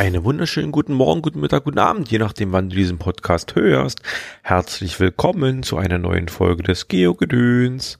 Einen 0.00 0.24
wunderschönen 0.24 0.72
guten 0.72 0.94
Morgen, 0.94 1.20
guten 1.20 1.40
Mittag, 1.40 1.64
guten 1.64 1.78
Abend, 1.78 2.10
je 2.10 2.16
nachdem, 2.16 2.52
wann 2.52 2.70
du 2.70 2.76
diesen 2.76 2.96
Podcast 2.96 3.54
hörst. 3.54 4.00
Herzlich 4.42 4.98
willkommen 4.98 5.62
zu 5.62 5.76
einer 5.76 5.98
neuen 5.98 6.28
Folge 6.28 6.62
des 6.62 6.88
Geogedöns. 6.88 7.98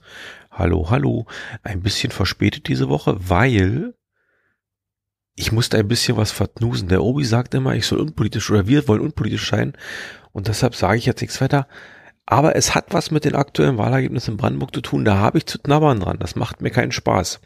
Hallo, 0.49 0.89
hallo. 0.89 1.27
Ein 1.61 1.83
bisschen 1.83 2.09
verspätet 2.09 2.67
diese 2.67 2.89
Woche, 2.89 3.17
weil 3.29 3.93
ich 5.35 5.51
musste 5.51 5.77
ein 5.77 5.87
bisschen 5.87 6.17
was 6.17 6.31
verknusen. 6.31 6.87
Der 6.87 7.03
Obi 7.03 7.23
sagt 7.23 7.53
immer, 7.53 7.75
ich 7.75 7.85
soll 7.85 7.99
unpolitisch 7.99 8.49
oder 8.49 8.65
wir 8.65 8.87
wollen 8.87 9.01
unpolitisch 9.01 9.47
sein 9.47 9.73
und 10.31 10.47
deshalb 10.47 10.73
sage 10.73 10.97
ich 10.97 11.05
jetzt 11.05 11.21
nichts 11.21 11.39
weiter. 11.39 11.67
Aber 12.25 12.55
es 12.55 12.73
hat 12.73 12.95
was 12.95 13.11
mit 13.11 13.25
den 13.25 13.35
aktuellen 13.35 13.77
Wahlergebnissen 13.77 14.33
in 14.33 14.37
Brandenburg 14.37 14.73
zu 14.73 14.81
tun. 14.81 15.05
Da 15.05 15.17
habe 15.17 15.37
ich 15.37 15.45
zu 15.45 15.59
knabbern 15.59 15.99
dran. 15.99 16.17
Das 16.17 16.35
macht 16.35 16.61
mir 16.61 16.71
keinen 16.71 16.93
Spaß. 16.93 17.41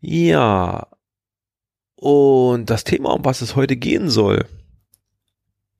Ja, 0.00 0.88
und 2.04 2.68
das 2.68 2.84
Thema, 2.84 3.14
um 3.14 3.24
was 3.24 3.40
es 3.40 3.56
heute 3.56 3.76
gehen 3.76 4.10
soll, 4.10 4.44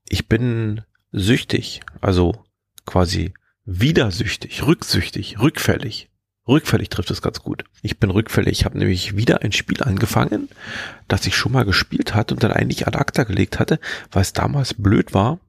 ich 0.09 0.27
bin 0.27 0.80
süchtig, 1.12 1.83
also 2.00 2.42
quasi 2.87 3.34
widersüchtig, 3.66 4.66
rücksüchtig, 4.66 5.38
rückfällig. 5.38 6.09
Rückfällig 6.48 6.88
trifft 6.88 7.10
es 7.10 7.20
ganz 7.20 7.42
gut. 7.42 7.64
Ich 7.83 7.98
bin 8.00 8.09
rückfällig. 8.09 8.60
Ich 8.60 8.64
habe 8.64 8.78
nämlich 8.78 9.19
wieder 9.19 9.42
ein 9.42 9.52
Spiel 9.52 9.83
angefangen, 9.83 10.48
das 11.09 11.27
ich 11.27 11.37
schon 11.37 11.52
mal 11.52 11.66
gespielt 11.66 12.14
hatte 12.14 12.33
und 12.33 12.42
dann 12.42 12.52
eigentlich 12.52 12.86
ad 12.86 12.97
acta 12.97 13.25
gelegt 13.25 13.59
hatte, 13.59 13.78
weil 14.11 14.22
es 14.22 14.33
damals 14.33 14.72
blöd 14.72 15.12
war. 15.12 15.41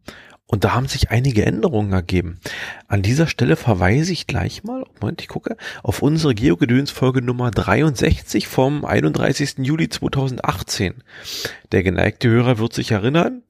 Und 0.48 0.64
da 0.64 0.74
haben 0.74 0.88
sich 0.88 1.10
einige 1.10 1.44
Änderungen 1.44 1.92
ergeben. 1.92 2.40
An 2.88 3.02
dieser 3.02 3.28
Stelle 3.28 3.56
verweise 3.56 4.12
ich 4.14 4.28
gleich 4.28 4.64
mal, 4.64 4.86
Moment, 5.02 5.22
ich 5.22 5.28
gucke, 5.28 5.58
auf 5.82 6.04
unsere 6.04 6.36
Geogedöns-Folge 6.36 7.24
Nummer 7.24 7.50
63 7.50 8.48
vom 8.48 8.86
31. 8.86 9.56
Juli 9.60 9.90
2018. 9.90 11.04
Der 11.72 11.82
geneigte 11.82 12.30
Hörer 12.30 12.60
wird 12.60 12.74
sich 12.74 12.92
erinnern, 12.92 13.42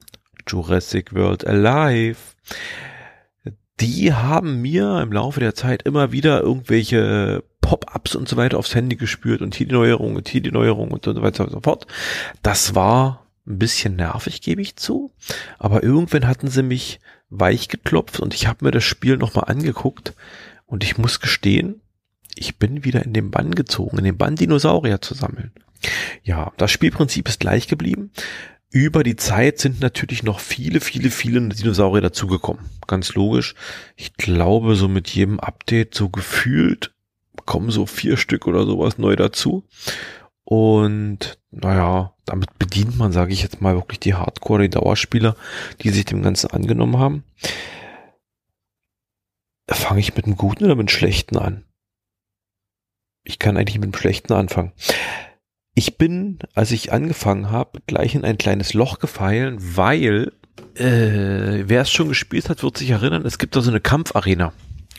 Jurassic 0.48 1.14
World 1.14 1.46
Alive. 1.46 2.16
Die 3.78 4.14
haben 4.14 4.62
mir 4.62 5.00
im 5.02 5.12
Laufe 5.12 5.40
der 5.40 5.54
Zeit 5.54 5.82
immer 5.82 6.12
wieder 6.12 6.40
irgendwelche 6.40 7.44
Pop-ups 7.60 8.14
und 8.14 8.26
so 8.26 8.38
weiter 8.38 8.58
aufs 8.58 8.74
Handy 8.74 8.96
gespürt 8.96 9.42
und 9.42 9.54
hier 9.54 9.66
die 9.66 9.74
Neuerung 9.74 10.16
und 10.16 10.28
hier 10.28 10.40
die 10.40 10.52
Neuerung 10.52 10.92
und 10.92 11.04
so 11.04 11.20
weiter 11.20 11.44
und 11.44 11.50
so 11.50 11.60
fort. 11.60 11.86
Das 12.42 12.74
war 12.74 13.25
ein 13.46 13.58
bisschen 13.58 13.96
nervig, 13.96 14.40
gebe 14.40 14.62
ich 14.62 14.76
zu. 14.76 15.12
Aber 15.58 15.82
irgendwann 15.82 16.26
hatten 16.26 16.48
sie 16.48 16.62
mich 16.62 17.00
weich 17.28 17.68
geklopft 17.68 18.20
und 18.20 18.34
ich 18.34 18.46
habe 18.46 18.64
mir 18.64 18.70
das 18.70 18.84
Spiel 18.84 19.16
nochmal 19.16 19.44
angeguckt 19.46 20.14
und 20.64 20.84
ich 20.84 20.98
muss 20.98 21.20
gestehen, 21.20 21.80
ich 22.34 22.58
bin 22.58 22.84
wieder 22.84 23.04
in 23.04 23.12
den 23.12 23.30
Bann 23.30 23.54
gezogen, 23.54 23.98
in 23.98 24.04
den 24.04 24.18
Bann 24.18 24.36
Dinosaurier 24.36 25.00
zu 25.00 25.14
sammeln. 25.14 25.52
Ja, 26.22 26.52
das 26.56 26.70
Spielprinzip 26.70 27.28
ist 27.28 27.40
gleich 27.40 27.68
geblieben. 27.68 28.10
Über 28.70 29.02
die 29.02 29.16
Zeit 29.16 29.58
sind 29.58 29.80
natürlich 29.80 30.22
noch 30.22 30.40
viele, 30.40 30.80
viele, 30.80 31.10
viele 31.10 31.40
Dinosaurier 31.48 32.02
dazugekommen. 32.02 32.64
Ganz 32.86 33.14
logisch. 33.14 33.54
Ich 33.96 34.14
glaube, 34.14 34.74
so 34.74 34.88
mit 34.88 35.08
jedem 35.08 35.40
Update 35.40 35.94
so 35.94 36.08
gefühlt 36.08 36.92
kommen 37.46 37.70
so 37.70 37.86
vier 37.86 38.16
Stück 38.16 38.46
oder 38.46 38.66
sowas 38.66 38.98
neu 38.98 39.16
dazu. 39.16 39.64
Und 40.44 41.38
naja, 41.62 42.14
damit 42.26 42.58
bedient 42.58 42.96
man, 42.96 43.12
sage 43.12 43.32
ich 43.32 43.42
jetzt 43.42 43.60
mal, 43.60 43.74
wirklich 43.74 44.00
die 44.00 44.14
Hardcore, 44.14 44.62
die 44.62 44.70
Dauerspieler, 44.70 45.36
die 45.80 45.90
sich 45.90 46.04
dem 46.04 46.22
Ganzen 46.22 46.50
angenommen 46.50 46.98
haben. 46.98 47.24
Fange 49.68 50.00
ich 50.00 50.14
mit 50.14 50.26
dem 50.26 50.36
Guten 50.36 50.64
oder 50.64 50.76
mit 50.76 50.88
dem 50.88 50.92
Schlechten 50.92 51.38
an? 51.38 51.64
Ich 53.24 53.38
kann 53.38 53.56
eigentlich 53.56 53.78
mit 53.78 53.92
dem 53.92 53.98
Schlechten 53.98 54.32
anfangen. 54.32 54.72
Ich 55.74 55.98
bin, 55.98 56.38
als 56.54 56.70
ich 56.70 56.92
angefangen 56.92 57.50
habe, 57.50 57.80
gleich 57.86 58.14
in 58.14 58.24
ein 58.24 58.38
kleines 58.38 58.72
Loch 58.72 58.98
gefallen, 58.98 59.56
weil 59.58 60.32
äh, 60.74 61.64
wer 61.66 61.82
es 61.82 61.90
schon 61.90 62.08
gespielt 62.08 62.48
hat, 62.48 62.62
wird 62.62 62.78
sich 62.78 62.90
erinnern, 62.90 63.26
es 63.26 63.38
gibt 63.38 63.56
da 63.56 63.60
so 63.60 63.70
eine 63.70 63.80
Kampfarena, 63.80 64.52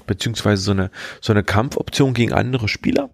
beziehungsweise 0.06 0.62
so 0.62 0.72
eine, 0.72 0.91
so 1.22 1.34
eine 1.34 1.44
Kampfoption 1.44 2.13
gegen 2.13 2.34
andere 2.34 2.67
Spieler. 2.67 3.09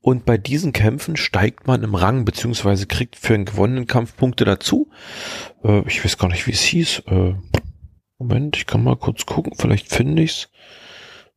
Und 0.00 0.24
bei 0.24 0.38
diesen 0.38 0.72
Kämpfen 0.72 1.16
steigt 1.16 1.66
man 1.66 1.82
im 1.82 1.94
Rang, 1.94 2.24
beziehungsweise 2.24 2.86
kriegt 2.86 3.16
für 3.16 3.34
einen 3.34 3.44
gewonnenen 3.44 3.86
Kampf 3.86 4.16
Punkte 4.16 4.44
dazu. 4.44 4.90
Äh, 5.64 5.86
ich 5.86 6.04
weiß 6.04 6.18
gar 6.18 6.28
nicht, 6.28 6.46
wie 6.46 6.52
es 6.52 6.62
hieß. 6.62 7.02
Äh, 7.06 7.34
Moment, 8.18 8.56
ich 8.56 8.66
kann 8.66 8.84
mal 8.84 8.96
kurz 8.96 9.26
gucken, 9.26 9.54
vielleicht 9.56 9.88
finde 9.88 10.22
ich's. 10.22 10.50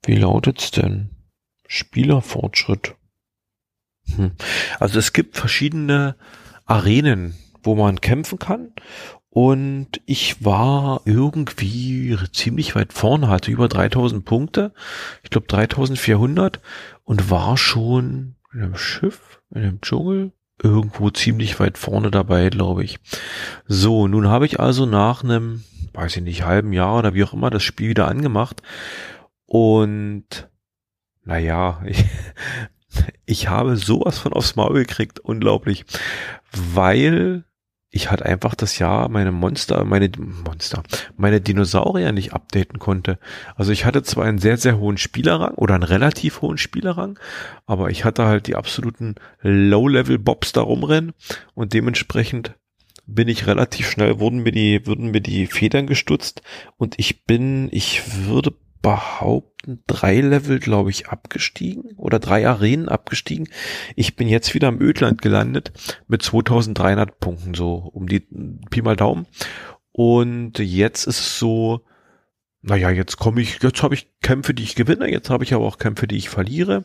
Wie 0.06 0.16
lautet's 0.16 0.72
denn? 0.72 1.12
Spielerfortschritt. 1.67 2.95
Hm. 4.16 4.31
Also 4.79 5.00
es 5.00 5.13
gibt 5.13 5.38
verschiedene 5.38 6.17
Arenen, 6.66 7.35
wo 7.63 7.75
man 7.75 8.01
kämpfen 8.01 8.38
kann. 8.38 8.73
Und 9.35 9.99
ich 10.05 10.45
war 10.45 11.01
irgendwie 11.05 12.16
ziemlich 12.33 12.75
weit 12.75 12.94
vorne, 12.94 13.29
hatte 13.29 13.49
über 13.49 13.67
3000 13.67 14.23
Punkte. 14.23 14.73
Ich 15.23 15.31
glaube 15.31 15.47
3400 15.47 16.61
und 17.03 17.31
war 17.31 17.57
schon 17.57 18.35
in 18.53 18.61
einem 18.61 18.75
Schiff, 18.75 19.41
in 19.49 19.63
einem 19.63 19.81
Dschungel, 19.81 20.33
irgendwo 20.61 21.09
ziemlich 21.09 21.59
weit 21.59 21.79
vorne 21.79 22.11
dabei, 22.11 22.51
glaube 22.51 22.83
ich. 22.83 22.99
So, 23.66 24.07
nun 24.07 24.27
habe 24.27 24.45
ich 24.45 24.59
also 24.59 24.85
nach 24.85 25.23
einem, 25.23 25.63
weiß 25.94 26.17
ich 26.17 26.21
nicht, 26.21 26.45
halben 26.45 26.71
Jahr 26.71 27.00
oder 27.00 27.15
wie 27.15 27.23
auch 27.23 27.33
immer 27.33 27.50
das 27.50 27.63
Spiel 27.63 27.89
wieder 27.89 28.07
angemacht 28.07 28.61
und 29.47 30.47
naja, 31.25 31.81
ich, 31.88 32.05
ich 33.25 33.47
habe 33.50 33.77
sowas 33.77 34.19
von 34.19 34.33
aufs 34.33 34.55
Maul 34.55 34.75
gekriegt, 34.75 35.19
unglaublich, 35.19 35.85
weil 36.51 37.45
ich 37.94 38.09
halt 38.09 38.24
einfach 38.24 38.56
das 38.56 38.80
Jahr 38.80 39.08
meine 39.08 39.31
Monster, 39.31 39.86
meine 39.86 40.09
Monster, 40.18 40.81
meine 41.16 41.42
Dinosaurier 41.42 42.12
nicht 42.12 42.34
updaten 42.34 42.80
konnte. 42.80 43.20
Also 43.56 43.72
ich 43.72 43.86
hatte 43.86 44.02
zwar 44.02 44.26
einen 44.26 44.40
sehr, 44.40 44.58
sehr 44.58 44.80
hohen 44.80 44.98
Spielerrang 44.98 45.54
oder 45.54 45.76
einen 45.76 45.84
relativ 45.84 46.42
hohen 46.42 46.58
Spielerrang, 46.58 47.20
aber 47.68 47.92
ich 47.92 48.04
hatte 48.04 48.26
halt 48.26 48.48
die 48.48 48.56
absoluten 48.56 49.14
Low-Level-Bobs 49.42 50.54
da 50.54 50.62
rumrennen 50.62 51.14
und 51.54 51.74
dementsprechend 51.74 52.56
bin 53.06 53.28
ich 53.28 53.46
relativ 53.46 53.90
schnell, 53.90 54.20
wurden 54.20 54.42
mir 54.42 54.52
die, 54.52 54.88
wurden 54.88 55.12
mir 55.12 55.22
die 55.22 55.46
Federn 55.46 55.86
gestutzt 55.86 56.42
und 56.78 56.96
ich 56.98 57.25
bin, 57.25 57.70
ich 57.72 58.25
würde 58.25 58.56
behaupten, 58.83 59.81
drei 59.88 60.21
Level, 60.21 60.59
glaube 60.59 60.91
ich, 60.91 61.07
abgestiegen 61.07 61.95
oder 61.97 62.19
drei 62.19 62.47
Arenen 62.47 62.89
abgestiegen. 62.89 63.47
Ich 63.95 64.16
bin 64.16 64.27
jetzt 64.27 64.53
wieder 64.53 64.67
im 64.67 64.79
Ödland 64.79 65.23
gelandet 65.23 65.71
mit 66.07 66.21
2300 66.21 67.19
Punkten, 67.19 67.55
so 67.55 67.75
um 67.75 68.07
die 68.07 68.19
Pi 68.69 68.83
mal 68.83 68.97
Daumen. 68.97 69.25
Und 69.91 70.59
jetzt 70.59 71.07
ist 71.07 71.19
es 71.19 71.39
so, 71.39 71.85
naja, 72.61 72.91
jetzt 72.91 73.17
komme 73.17 73.41
ich, 73.41 73.63
jetzt 73.63 73.81
habe 73.81 73.95
ich 73.95 74.11
Kämpfe, 74.21 74.53
die 74.53 74.63
ich 74.63 74.75
gewinne, 74.75 75.09
jetzt 75.09 75.29
habe 75.29 75.44
ich 75.44 75.53
aber 75.53 75.65
auch 75.65 75.77
Kämpfe, 75.77 76.05
die 76.05 76.17
ich 76.17 76.29
verliere. 76.29 76.83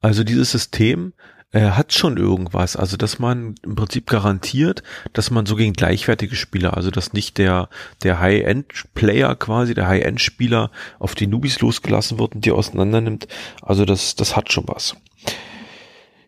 Also 0.00 0.24
dieses 0.24 0.52
System 0.52 1.14
äh, 1.52 1.70
hat 1.70 1.92
schon 1.92 2.16
irgendwas. 2.16 2.76
Also, 2.76 2.96
dass 2.96 3.18
man 3.18 3.54
im 3.62 3.74
Prinzip 3.74 4.08
garantiert, 4.08 4.82
dass 5.12 5.30
man 5.30 5.46
so 5.46 5.54
gegen 5.54 5.74
gleichwertige 5.74 6.34
Spieler, 6.34 6.76
also 6.76 6.90
dass 6.90 7.12
nicht 7.12 7.38
der, 7.38 7.68
der 8.02 8.20
High-End-Player 8.20 9.36
quasi, 9.36 9.74
der 9.74 9.86
High-End-Spieler 9.86 10.70
auf 10.98 11.14
die 11.14 11.26
Nubis 11.26 11.60
losgelassen 11.60 12.18
wird 12.18 12.34
und 12.34 12.44
die 12.44 12.52
auseinander 12.52 13.00
nimmt. 13.00 13.28
Also, 13.60 13.84
das, 13.84 14.16
das 14.16 14.34
hat 14.34 14.52
schon 14.52 14.64
was. 14.66 14.96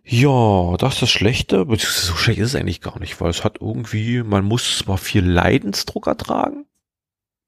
Ja, 0.06 0.76
das 0.76 0.94
ist 0.94 1.02
das 1.02 1.10
Schlechte, 1.10 1.64
beziehungsweise 1.64 2.06
so 2.06 2.16
schlecht 2.16 2.38
ist 2.38 2.48
es 2.48 2.60
eigentlich 2.60 2.82
gar 2.82 2.98
nicht, 2.98 3.18
weil 3.22 3.30
es 3.30 3.42
hat 3.42 3.62
irgendwie, 3.62 4.22
man 4.22 4.44
muss 4.44 4.78
zwar 4.78 4.98
viel 4.98 5.24
Leidensdruck 5.24 6.06
ertragen, 6.06 6.66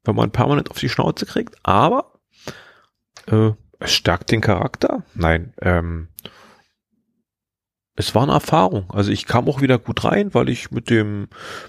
wenn 0.04 0.16
man 0.16 0.30
permanent 0.30 0.70
auf 0.70 0.78
die 0.78 0.88
Schnauze 0.88 1.26
kriegt, 1.26 1.54
aber 1.64 2.14
äh, 3.26 3.50
es 3.78 3.92
stärkt 3.92 4.30
den 4.30 4.40
Charakter. 4.40 5.02
Nein, 5.14 5.52
ähm, 5.60 6.08
es 7.96 8.14
war 8.14 8.24
eine 8.24 8.32
Erfahrung. 8.32 8.84
Also 8.90 9.10
ich 9.10 9.26
kam 9.26 9.48
auch 9.48 9.62
wieder 9.62 9.78
gut 9.78 10.04
rein, 10.04 10.34
weil 10.34 10.50
ich 10.50 10.70
mit 10.70 10.90
dem, 10.90 11.28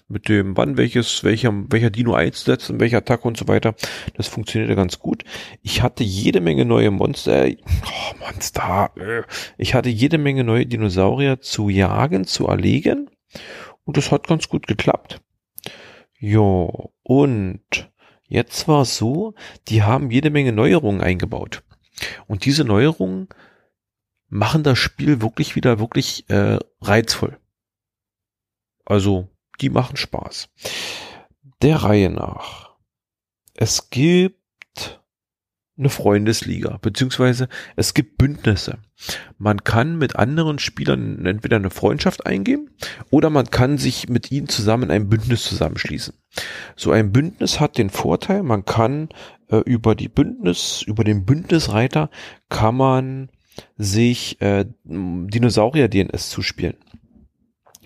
mit 0.09 0.27
dem, 0.27 0.57
wann 0.57 0.77
welches, 0.77 1.24
welcher, 1.24 1.53
welcher 1.69 1.89
Dino 1.89 2.13
einzusetzen, 2.13 2.79
welcher 2.79 2.97
Attacke 2.97 3.27
und 3.27 3.38
so 3.38 3.47
weiter, 3.47 3.75
das 4.15 4.27
funktionierte 4.27 4.75
ganz 4.75 5.00
gut. 5.00 5.24
Ich 5.62 5.81
hatte 5.81 6.03
jede 6.03 6.41
Menge 6.41 6.65
neue 6.65 6.91
Monster, 6.91 7.47
oh 7.47 8.18
Monster, 8.19 8.91
äh, 8.97 9.24
ich 9.57 9.74
hatte 9.74 9.89
jede 9.89 10.18
Menge 10.18 10.44
neue 10.44 10.65
Dinosaurier 10.65 11.39
zu 11.39 11.69
jagen, 11.69 12.25
zu 12.25 12.47
erlegen 12.47 13.09
und 13.85 13.95
das 13.95 14.12
hat 14.12 14.27
ganz 14.27 14.50
gut 14.50 14.68
geklappt. 14.68 15.21
Jo, 16.19 16.91
und 17.03 17.91
jetzt 18.27 18.68
war 18.68 18.81
es 18.81 18.97
so, 18.97 19.33
die 19.69 19.83
haben 19.83 20.12
jede 20.12 20.30
Menge 20.30 20.51
Neuerungen 20.51 21.00
eingebaut. 21.01 21.63
Und 22.27 22.45
diese 22.45 22.63
Neuerungen 22.63 23.27
machen 24.29 24.63
das 24.63 24.77
Spiel 24.77 25.21
wirklich 25.21 25.56
wieder 25.56 25.79
wirklich 25.79 26.29
äh, 26.29 26.59
reizvoll. 26.81 27.38
Also, 28.85 29.29
die 29.62 29.69
machen 29.69 29.97
Spaß. 29.97 30.50
Der 31.62 31.77
Reihe 31.77 32.09
nach. 32.09 32.75
Es 33.53 33.89
gibt 33.89 34.38
eine 35.77 35.89
Freundesliga, 35.89 36.77
beziehungsweise 36.81 37.50
es 37.75 37.94
gibt 37.94 38.18
Bündnisse. 38.18 38.79
Man 39.38 39.63
kann 39.63 39.97
mit 39.97 40.15
anderen 40.15 40.57
Spielern 40.57 41.25
entweder 41.25 41.57
eine 41.57 41.69
Freundschaft 41.69 42.25
eingehen 42.25 42.71
oder 43.12 43.30
man 43.30 43.50
kann 43.51 43.77
sich 43.77 44.09
mit 44.09 44.31
ihnen 44.31 44.50
zusammen 44.50 44.89
ein 44.89 45.07
Bündnis 45.09 45.44
zusammenschließen. 45.44 46.15
So 46.75 46.91
ein 46.91 47.12
Bündnis 47.12 47.59
hat 47.59 47.77
den 47.77 47.91
Vorteil, 47.91 48.41
man 48.41 48.65
kann 48.65 49.09
äh, 49.50 49.57
über 49.57 49.94
die 49.94 50.09
Bündnis, 50.09 50.81
über 50.81 51.03
den 51.03 51.25
Bündnisreiter 51.25 52.09
kann 52.50 52.75
man 52.75 53.30
sich 53.77 54.42
äh, 54.42 54.65
Dinosaurier-DNS 54.83 56.30
zuspielen. 56.30 56.77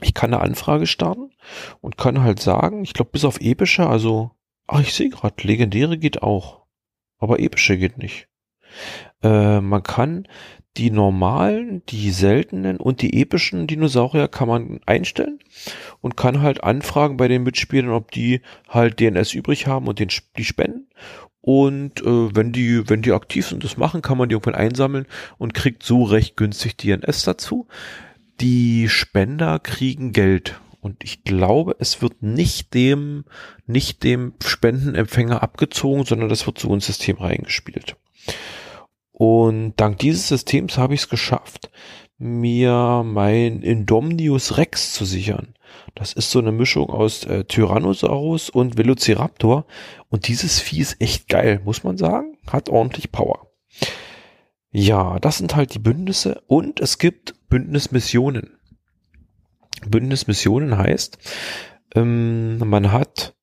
Ich 0.01 0.13
kann 0.13 0.33
eine 0.33 0.41
Anfrage 0.41 0.87
starten 0.87 1.31
und 1.79 1.97
kann 1.97 2.23
halt 2.23 2.39
sagen, 2.39 2.83
ich 2.83 2.93
glaube 2.93 3.11
bis 3.11 3.25
auf 3.25 3.39
epische, 3.39 3.87
also, 3.87 4.31
ach 4.67 4.79
ich 4.79 4.93
sehe 4.93 5.09
gerade, 5.09 5.35
legendäre 5.43 5.97
geht 5.97 6.23
auch 6.23 6.61
aber 7.21 7.39
epische 7.39 7.77
geht 7.77 7.97
nicht. 7.97 8.27
Äh, 9.23 9.61
man 9.61 9.83
kann 9.83 10.27
die 10.77 10.89
normalen, 10.89 11.83
die 11.87 12.11
seltenen 12.11 12.77
und 12.77 13.01
die 13.01 13.21
epischen 13.21 13.67
Dinosaurier 13.67 14.27
kann 14.27 14.47
man 14.47 14.79
einstellen 14.85 15.39
und 15.99 16.17
kann 16.17 16.41
halt 16.41 16.63
anfragen 16.63 17.17
bei 17.17 17.27
den 17.27 17.43
Mitspielern, 17.43 17.91
ob 17.91 18.11
die 18.11 18.41
halt 18.67 18.99
DNS 18.99 19.33
übrig 19.33 19.67
haben 19.67 19.87
und 19.87 19.99
den, 19.99 20.09
die 20.37 20.45
spenden. 20.45 20.87
Und 21.41 22.01
äh, 22.01 22.35
wenn 22.35 22.51
die, 22.51 22.87
wenn 22.89 23.01
die 23.01 23.11
aktiv 23.11 23.47
sind, 23.47 23.63
das 23.63 23.77
machen, 23.77 24.01
kann 24.01 24.17
man 24.17 24.29
die 24.29 24.33
irgendwann 24.33 24.55
einsammeln 24.55 25.07
und 25.37 25.53
kriegt 25.53 25.83
so 25.83 26.03
recht 26.03 26.37
günstig 26.37 26.77
DNS 26.77 27.23
dazu. 27.23 27.67
Die 28.39 28.89
Spender 28.89 29.59
kriegen 29.59 30.13
Geld 30.13 30.59
und 30.81 31.03
ich 31.03 31.23
glaube, 31.23 31.75
es 31.79 32.01
wird 32.01 32.23
nicht 32.23 32.73
dem, 32.73 33.25
nicht 33.67 34.03
dem 34.03 34.33
Spendenempfänger 34.43 35.41
abgezogen, 35.43 36.05
sondern 36.05 36.29
das 36.29 36.45
wird 36.45 36.59
so 36.59 36.73
ins 36.73 36.87
System 36.87 37.17
reingespielt. 37.17 37.95
Und 39.11 39.73
dank 39.77 39.99
dieses 39.99 40.27
Systems 40.27 40.79
habe 40.79 40.95
ich 40.95 41.01
es 41.01 41.09
geschafft, 41.09 41.69
mir 42.17 43.03
mein 43.05 43.61
Indomnius 43.61 44.57
Rex 44.57 44.93
zu 44.93 45.05
sichern. 45.05 45.53
Das 45.95 46.13
ist 46.13 46.31
so 46.31 46.39
eine 46.39 46.51
Mischung 46.51 46.89
aus 46.89 47.23
äh, 47.25 47.43
Tyrannosaurus 47.43 48.49
und 48.49 48.77
Velociraptor. 48.77 49.65
Und 50.09 50.27
dieses 50.27 50.59
Vieh 50.59 50.81
ist 50.81 51.01
echt 51.01 51.27
geil, 51.27 51.61
muss 51.63 51.83
man 51.83 51.97
sagen. 51.97 52.37
Hat 52.47 52.69
ordentlich 52.69 53.11
Power. 53.11 53.47
Ja, 54.71 55.19
das 55.19 55.37
sind 55.37 55.55
halt 55.55 55.73
die 55.73 55.79
Bündnisse 55.79 56.41
und 56.47 56.79
es 56.79 56.97
gibt 56.97 57.35
Bündnismissionen. 57.49 58.57
Bündnismissionen 59.85 60.77
heißt, 60.77 61.17
ähm, 61.95 62.57
man 62.59 62.91
hat, 62.91 63.35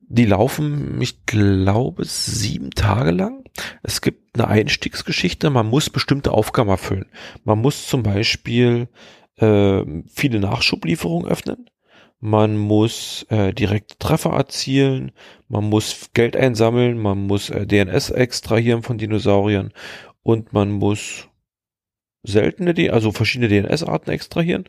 die 0.00 0.24
laufen, 0.24 1.00
ich 1.00 1.24
glaube, 1.26 2.04
sieben 2.04 2.70
Tage 2.70 3.12
lang. 3.12 3.44
Es 3.84 4.00
gibt 4.00 4.34
eine 4.34 4.48
Einstiegsgeschichte, 4.48 5.50
man 5.50 5.68
muss 5.68 5.88
bestimmte 5.88 6.32
Aufgaben 6.32 6.70
erfüllen. 6.70 7.06
Man 7.44 7.60
muss 7.60 7.86
zum 7.86 8.02
Beispiel 8.02 8.88
äh, 9.36 9.82
viele 10.08 10.40
Nachschublieferungen 10.40 11.28
öffnen. 11.28 11.70
Man 12.20 12.56
muss 12.56 13.26
äh, 13.28 13.52
direkte 13.52 13.98
Treffer 13.98 14.30
erzielen, 14.30 15.12
man 15.48 15.64
muss 15.64 16.10
Geld 16.14 16.36
einsammeln, 16.36 16.98
man 16.98 17.26
muss 17.26 17.50
äh, 17.50 17.66
DNS 17.66 18.10
extrahieren 18.10 18.82
von 18.82 18.96
Dinosauriern 18.96 19.72
und 20.22 20.52
man 20.52 20.70
muss 20.70 21.28
seltene, 22.22 22.92
also 22.92 23.12
verschiedene 23.12 23.48
DNS-Arten 23.48 24.10
extrahieren. 24.10 24.64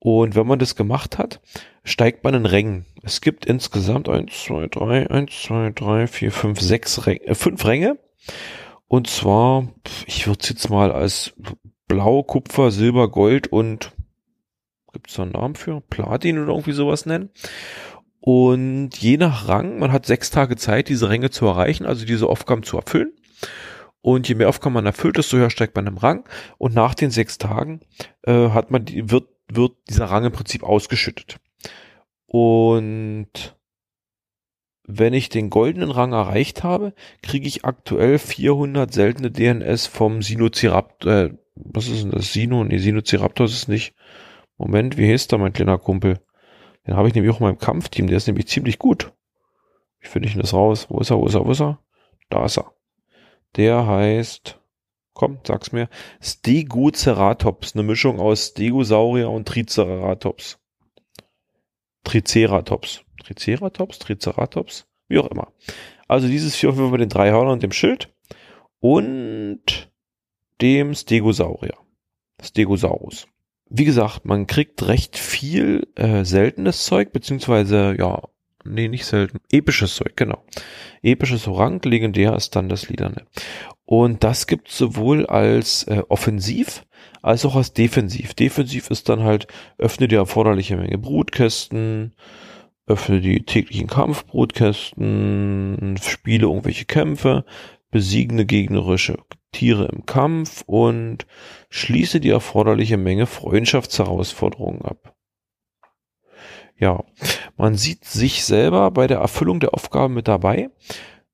Und 0.00 0.34
wenn 0.34 0.46
man 0.46 0.58
das 0.58 0.76
gemacht 0.76 1.18
hat, 1.18 1.40
steigt 1.84 2.24
man 2.24 2.34
in 2.34 2.46
Rängen. 2.46 2.86
Es 3.02 3.20
gibt 3.20 3.46
insgesamt 3.46 4.08
eins, 4.08 4.44
zwei, 4.44 4.66
drei, 4.66 5.08
eins, 5.10 5.42
zwei, 5.42 5.70
drei, 5.70 6.06
vier, 6.06 6.32
fünf, 6.32 6.60
sechs 6.60 7.06
Ränge, 7.06 7.24
äh, 7.26 7.34
fünf 7.34 7.64
Ränge. 7.64 7.98
Und 8.88 9.06
zwar, 9.06 9.68
ich 10.06 10.26
würde 10.26 10.40
es 10.42 10.48
jetzt 10.48 10.68
mal 10.68 10.90
als 10.90 11.34
Blau, 11.90 12.22
Kupfer, 12.22 12.70
Silber, 12.70 13.10
Gold 13.10 13.48
und 13.48 13.90
gibt 14.92 15.10
es 15.10 15.16
da 15.16 15.24
einen 15.24 15.32
Namen 15.32 15.56
für? 15.56 15.80
Platin 15.80 16.38
oder 16.38 16.52
irgendwie 16.52 16.70
sowas 16.70 17.04
nennen. 17.04 17.30
Und 18.20 18.96
je 18.96 19.16
nach 19.16 19.48
Rang, 19.48 19.80
man 19.80 19.90
hat 19.90 20.06
sechs 20.06 20.30
Tage 20.30 20.54
Zeit, 20.54 20.88
diese 20.88 21.08
Ränge 21.08 21.30
zu 21.30 21.46
erreichen, 21.46 21.86
also 21.86 22.06
diese 22.06 22.28
Aufgaben 22.28 22.62
zu 22.62 22.76
erfüllen. 22.76 23.12
Und 24.02 24.28
je 24.28 24.36
mehr 24.36 24.48
Aufgaben 24.48 24.74
man 24.74 24.86
erfüllt, 24.86 25.18
desto 25.18 25.36
höher 25.36 25.50
steigt 25.50 25.74
man 25.74 25.88
im 25.88 25.96
Rang. 25.96 26.28
Und 26.58 26.76
nach 26.76 26.94
den 26.94 27.10
sechs 27.10 27.38
Tagen 27.38 27.80
äh, 28.22 28.50
hat 28.50 28.70
man 28.70 28.84
die, 28.84 29.10
wird, 29.10 29.28
wird 29.48 29.72
dieser 29.88 30.04
Rang 30.04 30.24
im 30.24 30.32
Prinzip 30.32 30.62
ausgeschüttet. 30.62 31.38
Und 32.26 33.56
wenn 34.84 35.12
ich 35.12 35.28
den 35.28 35.50
goldenen 35.50 35.90
Rang 35.90 36.12
erreicht 36.12 36.62
habe, 36.62 36.94
kriege 37.20 37.48
ich 37.48 37.64
aktuell 37.64 38.20
400 38.20 38.94
seltene 38.94 39.32
DNS 39.32 39.88
vom 39.88 40.22
Sinociraptor. 40.22 41.12
Äh, 41.12 41.30
was 41.64 41.88
ist 41.88 42.04
denn 42.04 42.10
das? 42.10 42.32
Sino? 42.32 42.64
Nee, 42.64 42.78
Sinociraptor 42.78 43.46
ist 43.46 43.54
es 43.54 43.68
nicht. 43.68 43.94
Moment, 44.58 44.96
wie 44.98 45.10
heißt 45.10 45.32
da 45.32 45.38
mein 45.38 45.52
kleiner 45.52 45.78
Kumpel? 45.78 46.20
Den 46.86 46.96
habe 46.96 47.08
ich 47.08 47.14
nämlich 47.14 47.32
auch 47.34 47.40
in 47.40 47.46
meinem 47.46 47.58
Kampfteam. 47.58 48.06
Der 48.06 48.16
ist 48.16 48.26
nämlich 48.26 48.48
ziemlich 48.48 48.78
gut. 48.78 49.12
Wie 50.00 50.08
finde 50.08 50.28
ich 50.28 50.34
denn 50.34 50.42
das 50.42 50.54
raus? 50.54 50.86
Wo 50.88 50.98
ist 51.00 51.10
er? 51.10 51.18
Wo 51.18 51.26
ist 51.26 51.34
er? 51.34 51.46
Wo 51.46 51.50
ist 51.50 51.60
er? 51.60 51.78
Da 52.28 52.44
ist 52.44 52.58
er. 52.58 52.72
Der 53.56 53.86
heißt, 53.86 54.60
komm, 55.12 55.38
sag's 55.46 55.72
mir, 55.72 55.88
Stegoceratops, 56.20 57.74
eine 57.74 57.82
Mischung 57.82 58.20
aus 58.20 58.48
Stegosaurier 58.48 59.30
und 59.30 59.48
Triceratops. 59.48 60.58
Triceratops. 62.04 63.04
Triceratops, 63.24 63.98
Triceratops, 63.98 64.86
wie 65.08 65.18
auch 65.18 65.30
immer. 65.30 65.52
Also 66.08 66.26
dieses 66.26 66.56
Vieh 66.56 66.72
mit 66.72 67.00
den 67.00 67.08
drei 67.08 67.30
Hörnern 67.30 67.54
und 67.54 67.62
dem 67.62 67.72
Schild 67.72 68.12
und 68.78 69.89
dem 70.60 70.94
Stegosaurier. 70.94 71.74
Stegosaurus. 72.42 73.26
Wie 73.68 73.84
gesagt, 73.84 74.24
man 74.24 74.46
kriegt 74.46 74.86
recht 74.88 75.16
viel 75.16 75.86
äh, 75.94 76.24
seltenes 76.24 76.84
Zeug, 76.84 77.12
beziehungsweise 77.12 77.94
ja, 77.98 78.22
nee, 78.64 78.88
nicht 78.88 79.04
selten, 79.04 79.38
episches 79.50 79.94
Zeug, 79.94 80.16
genau. 80.16 80.42
Episches 81.02 81.46
Orang, 81.46 81.80
legendär 81.84 82.34
ist 82.34 82.56
dann 82.56 82.68
das 82.68 82.88
Liederne. 82.88 83.26
Und 83.84 84.24
das 84.24 84.46
gibt 84.46 84.68
sowohl 84.68 85.26
als 85.26 85.84
äh, 85.84 86.02
offensiv 86.08 86.84
als 87.22 87.44
auch 87.44 87.56
als 87.56 87.72
defensiv. 87.72 88.34
Defensiv 88.34 88.90
ist 88.90 89.08
dann 89.08 89.22
halt, 89.22 89.46
öffne 89.78 90.08
die 90.08 90.16
erforderliche 90.16 90.76
Menge 90.76 90.98
Brutkästen, 90.98 92.14
öffne 92.86 93.20
die 93.20 93.44
täglichen 93.44 93.86
Kampfbrutkästen, 93.86 95.96
spiele 96.02 96.46
irgendwelche 96.46 96.86
Kämpfe, 96.86 97.44
besiegende 97.90 98.46
gegnerische 98.46 99.18
Tiere 99.52 99.86
im 99.86 100.06
Kampf 100.06 100.62
und 100.66 101.26
schließe 101.70 102.20
die 102.20 102.30
erforderliche 102.30 102.96
Menge 102.96 103.26
Freundschaftsherausforderungen 103.26 104.82
ab. 104.82 105.14
Ja, 106.76 107.04
man 107.56 107.76
sieht 107.76 108.04
sich 108.04 108.44
selber 108.44 108.90
bei 108.90 109.06
der 109.06 109.18
Erfüllung 109.18 109.60
der 109.60 109.74
Aufgaben 109.74 110.14
mit 110.14 110.28
dabei. 110.28 110.70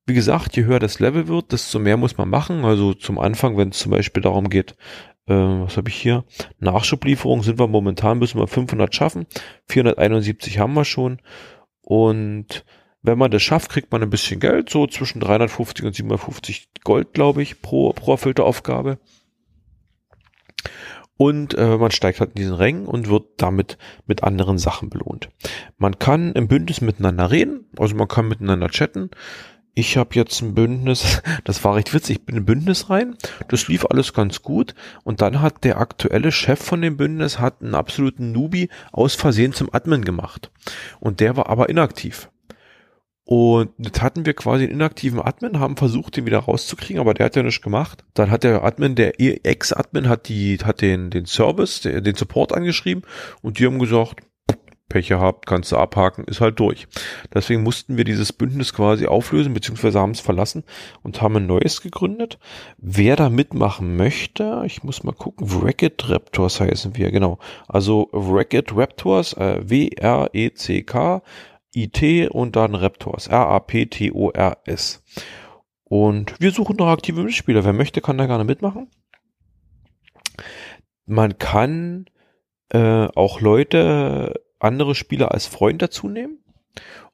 Wie 0.05 0.13
gesagt, 0.13 0.55
je 0.57 0.65
höher 0.65 0.79
das 0.79 0.99
Level 0.99 1.27
wird, 1.27 1.51
desto 1.51 1.79
mehr 1.79 1.97
muss 1.97 2.17
man 2.17 2.29
machen. 2.29 2.65
Also 2.65 2.93
zum 2.93 3.19
Anfang, 3.19 3.57
wenn 3.57 3.69
es 3.69 3.79
zum 3.79 3.91
Beispiel 3.91 4.23
darum 4.23 4.49
geht, 4.49 4.75
äh, 5.27 5.33
was 5.33 5.77
habe 5.77 5.89
ich 5.89 5.95
hier? 5.95 6.25
Nachschublieferung 6.59 7.43
sind 7.43 7.59
wir 7.59 7.67
momentan, 7.67 8.19
müssen 8.19 8.39
wir 8.39 8.47
500 8.47 8.93
schaffen. 8.93 9.27
471 9.67 10.59
haben 10.59 10.73
wir 10.73 10.85
schon. 10.85 11.19
Und 11.81 12.65
wenn 13.07 13.17
man 13.17 13.31
das 13.31 13.41
schafft, 13.41 13.71
kriegt 13.71 13.91
man 13.91 14.03
ein 14.03 14.09
bisschen 14.09 14.39
Geld, 14.39 14.69
so 14.69 14.85
zwischen 14.85 15.21
350 15.21 15.85
und 15.85 15.95
750 15.95 16.69
Gold, 16.83 17.13
glaube 17.13 17.41
ich, 17.41 17.61
pro, 17.61 17.93
pro 17.93 18.11
erfüllte 18.11 18.43
Aufgabe. 18.43 18.99
Und 21.15 21.57
äh, 21.57 21.77
man 21.77 21.89
steigt 21.89 22.19
halt 22.19 22.31
in 22.31 22.41
diesen 22.41 22.53
Rängen 22.53 22.85
und 22.85 23.09
wird 23.09 23.25
damit 23.37 23.77
mit 24.05 24.23
anderen 24.23 24.59
Sachen 24.59 24.89
belohnt. 24.89 25.29
Man 25.77 25.97
kann 25.97 26.33
im 26.33 26.47
Bündnis 26.47 26.81
miteinander 26.81 27.31
reden, 27.31 27.65
also 27.77 27.95
man 27.95 28.07
kann 28.07 28.27
miteinander 28.27 28.69
chatten. 28.69 29.09
Ich 29.73 29.95
habe 29.95 30.15
jetzt 30.15 30.41
ein 30.41 30.53
Bündnis, 30.53 31.23
das 31.45 31.63
war 31.63 31.75
recht 31.75 31.93
witzig, 31.93 32.17
ich 32.17 32.25
bin 32.25 32.35
in 32.35 32.41
ein 32.43 32.45
Bündnis 32.45 32.89
rein, 32.89 33.15
das 33.47 33.67
lief 33.67 33.85
alles 33.85 34.13
ganz 34.13 34.41
gut 34.43 34.75
und 35.03 35.21
dann 35.21 35.41
hat 35.41 35.63
der 35.63 35.79
aktuelle 35.79 36.31
Chef 36.31 36.59
von 36.59 36.81
dem 36.81 36.97
Bündnis 36.97 37.39
hat 37.39 37.61
einen 37.61 37.73
absoluten 37.73 38.31
Nubi 38.33 38.69
aus 38.91 39.15
Versehen 39.15 39.53
zum 39.53 39.73
Admin 39.73 40.03
gemacht 40.03 40.51
und 40.99 41.19
der 41.21 41.37
war 41.37 41.47
aber 41.49 41.69
inaktiv. 41.69 42.29
Und 43.29 43.71
jetzt 43.77 44.01
hatten 44.01 44.25
wir 44.25 44.33
quasi 44.33 44.63
einen 44.63 44.75
inaktiven 44.75 45.19
Admin, 45.19 45.59
haben 45.59 45.75
versucht, 45.75 46.15
den 46.15 46.25
wieder 46.25 46.39
rauszukriegen, 46.39 47.01
aber 47.01 47.13
der 47.13 47.25
hat 47.25 47.35
ja 47.35 47.43
nichts 47.43 47.61
gemacht. 47.61 48.05
Dann 48.13 48.31
hat 48.31 48.45
der 48.45 48.63
Admin, 48.63 48.95
der 48.95 49.19
Ex-Admin 49.19 50.07
hat 50.07 50.29
die, 50.29 50.57
hat 50.63 50.79
den, 50.79 51.09
den 51.09 51.25
Service, 51.25 51.81
den 51.81 52.15
Support 52.15 52.53
angeschrieben 52.53 53.03
und 53.41 53.59
die 53.59 53.65
haben 53.65 53.79
gesagt, 53.79 54.21
Pech 54.87 55.09
gehabt, 55.09 55.45
kannst 55.45 55.73
du 55.73 55.75
abhaken, 55.75 56.23
ist 56.23 56.39
halt 56.39 56.57
durch. 56.61 56.87
Deswegen 57.33 57.63
mussten 57.63 57.97
wir 57.97 58.05
dieses 58.05 58.31
Bündnis 58.31 58.73
quasi 58.73 59.07
auflösen, 59.07 59.53
beziehungsweise 59.53 59.99
haben 59.99 60.11
es 60.11 60.21
verlassen 60.21 60.63
und 61.03 61.21
haben 61.21 61.35
ein 61.35 61.47
neues 61.47 61.81
gegründet. 61.81 62.39
Wer 62.77 63.17
da 63.17 63.29
mitmachen 63.29 63.97
möchte, 63.97 64.63
ich 64.65 64.83
muss 64.83 65.03
mal 65.03 65.11
gucken, 65.11 65.51
Wrecked 65.51 66.09
Raptors 66.09 66.61
heißen 66.61 66.95
wir, 66.95 67.11
genau. 67.11 67.39
Also 67.67 68.07
Wrecked 68.13 68.73
Raptors, 68.73 69.33
äh, 69.33 69.69
W-R-E-C-K, 69.69 71.21
IT 71.83 72.31
und 72.31 72.55
dann 72.55 72.75
Raptors. 72.75 73.27
R-A-P-T-O-R-S. 73.27 75.03
Und 75.83 76.35
wir 76.39 76.51
suchen 76.51 76.75
noch 76.77 76.87
aktive 76.87 77.23
Mitspieler. 77.23 77.63
Wer 77.63 77.73
möchte, 77.73 78.01
kann 78.01 78.17
da 78.17 78.25
gerne 78.25 78.43
mitmachen. 78.43 78.89
Man 81.05 81.37
kann 81.37 82.05
äh, 82.69 83.07
auch 83.15 83.39
Leute, 83.39 84.41
andere 84.59 84.95
Spieler 84.95 85.31
als 85.31 85.45
Freund 85.45 85.81
dazu 85.81 86.09
nehmen 86.09 86.39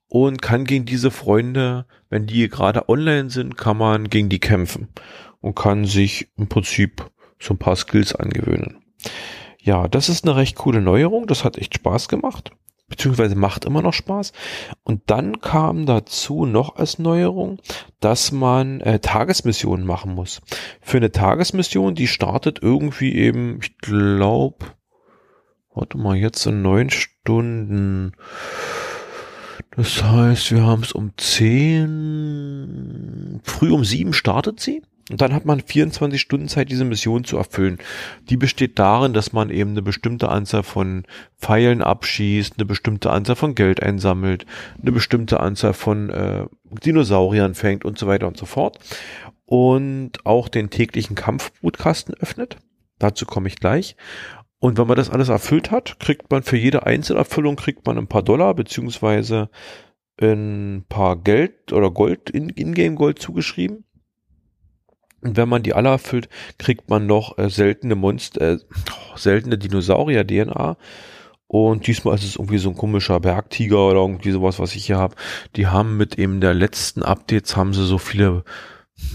und 0.08 0.42
kann 0.42 0.66
gegen 0.66 0.86
diese 0.86 1.12
Freunde, 1.12 1.86
wenn 2.10 2.26
die 2.26 2.48
gerade 2.48 2.88
online 2.90 3.30
sind, 3.30 3.58
kann 3.58 3.78
man 3.78 4.10
gegen 4.10 4.30
die 4.30 4.40
kämpfen 4.40 4.90
und 5.42 5.56
kann 5.56 5.86
sich 5.86 6.30
im 6.38 6.48
Prinzip 6.48 7.10
so 7.40 7.54
ein 7.54 7.60
paar 7.60 7.76
Skills 7.76 8.16
angewöhnen. 8.16 8.84
Ja, 9.60 9.88
das 9.88 10.10
ist 10.10 10.26
eine 10.26 10.36
recht 10.36 10.56
coole 10.56 10.82
Neuerung. 10.82 11.28
Das 11.28 11.44
hat 11.44 11.58
echt 11.58 11.76
Spaß 11.76 12.10
gemacht. 12.10 12.52
Beziehungsweise 12.88 13.36
macht 13.36 13.66
immer 13.66 13.82
noch 13.82 13.94
Spaß. 13.94 14.34
Und 14.84 15.02
dann 15.08 15.40
kam 15.42 15.86
dazu 15.86 16.46
noch 16.46 16.76
als 16.76 17.00
Neuerung, 17.00 17.60
dass 18.00 18.32
man 18.32 18.82
äh, 18.82 19.00
Tagesmissionen 19.00 19.86
machen 19.86 20.14
muss. 20.14 20.42
Für 20.82 20.98
eine 20.98 21.12
Tagesmission, 21.12 21.96
die 21.96 22.08
startet 22.08 22.60
irgendwie 22.62 23.16
eben, 23.16 23.60
ich 23.62 23.78
glaube, 23.78 24.66
warte 25.74 25.98
mal, 25.98 26.16
jetzt 26.16 26.46
in 26.46 26.62
neun 26.62 26.90
Stunden. 26.90 28.12
Das 29.76 30.04
heißt, 30.04 30.52
wir 30.52 30.64
haben 30.64 30.84
es 30.84 30.92
um 30.92 31.14
zehn, 31.18 32.70
früh 33.44 33.72
um 33.72 33.84
sieben 33.84 34.14
startet 34.14 34.60
sie. 34.60 34.84
Und 35.14 35.22
dann 35.22 35.36
hat 35.36 35.46
man 35.46 35.60
24 35.60 36.20
Stunden 36.20 36.48
Zeit, 36.48 36.72
diese 36.72 36.86
Mission 36.86 37.24
zu 37.24 37.38
erfüllen. 37.38 37.78
Die 38.32 38.36
besteht 38.36 38.80
darin, 38.80 39.14
dass 39.14 39.32
man 39.32 39.52
eben 39.52 39.70
eine 39.70 39.84
bestimmte 39.84 40.30
Anzahl 40.30 40.64
von 40.64 41.04
Pfeilen 41.38 41.84
abschießt, 41.84 42.56
eine 42.58 42.66
bestimmte 42.66 43.12
Anzahl 43.12 43.36
von 43.36 43.54
Geld 43.54 43.84
einsammelt, 43.84 44.48
eine 44.82 44.92
bestimmte 44.92 45.40
Anzahl 45.40 45.74
von 45.74 46.10
äh, 46.10 46.48
Dinosauriern 46.84 47.54
fängt 47.54 47.86
und 47.86 48.00
so 48.00 48.08
weiter 48.08 48.26
und 48.26 48.38
so 48.38 48.48
fort. 48.48 48.80
Und 49.46 50.26
auch 50.26 50.48
den 50.48 50.72
täglichen 50.72 51.16
Kampfbrutkasten 51.16 52.16
öffnet. 52.16 52.58
Dazu 52.98 53.28
komme 53.28 53.50
ich 53.50 53.58
gleich. 53.58 53.96
Und 54.58 54.80
wenn 54.80 54.88
man 54.88 54.98
das 54.98 55.12
alles 55.12 55.30
erfüllt 55.30 55.70
hat, 55.70 56.00
kriegt 56.00 56.32
man 56.32 56.42
für 56.42 56.58
jede 56.58 56.88
Einzelerfüllung 56.88 57.56
kriegt 57.56 57.86
man 57.86 58.00
ein 58.00 58.08
paar 58.08 58.24
Dollar 58.24 58.56
beziehungsweise 58.56 59.52
ein 60.20 60.86
paar 60.90 61.18
Geld 61.18 61.72
oder 61.72 61.92
Gold, 61.92 62.32
In-Game-Gold 62.32 63.20
zugeschrieben. 63.20 63.86
Und 65.24 65.38
wenn 65.38 65.50
man 65.50 65.64
die 65.64 65.74
alle 65.74 65.90
erfüllt, 65.90 66.30
kriegt 66.58 66.90
man 66.90 67.08
noch 67.08 67.38
äh, 67.38 67.50
seltene 67.50 67.96
Monster, 67.96 68.54
äh, 68.54 68.58
seltene 69.16 69.58
Dinosaurier-DNA. 69.58 70.78
Und 71.48 71.88
diesmal 71.88 72.16
ist 72.16 72.24
es 72.24 72.36
irgendwie 72.36 72.58
so 72.58 72.70
ein 72.70 72.76
komischer 72.76 73.20
Bergtiger 73.20 73.88
oder 73.88 74.00
irgendwie 74.00 74.32
sowas, 74.32 74.60
was 74.60 74.76
ich 74.76 74.88
hier 74.88 74.98
habe. 74.98 75.16
Die 75.56 75.68
haben 75.68 75.98
mit 75.98 76.18
eben 76.18 76.42
der 76.42 76.54
letzten 76.54 77.04
Updates 77.04 77.56
haben 77.56 77.74
sie 77.74 77.86
so 77.86 78.00
viele, 78.00 78.44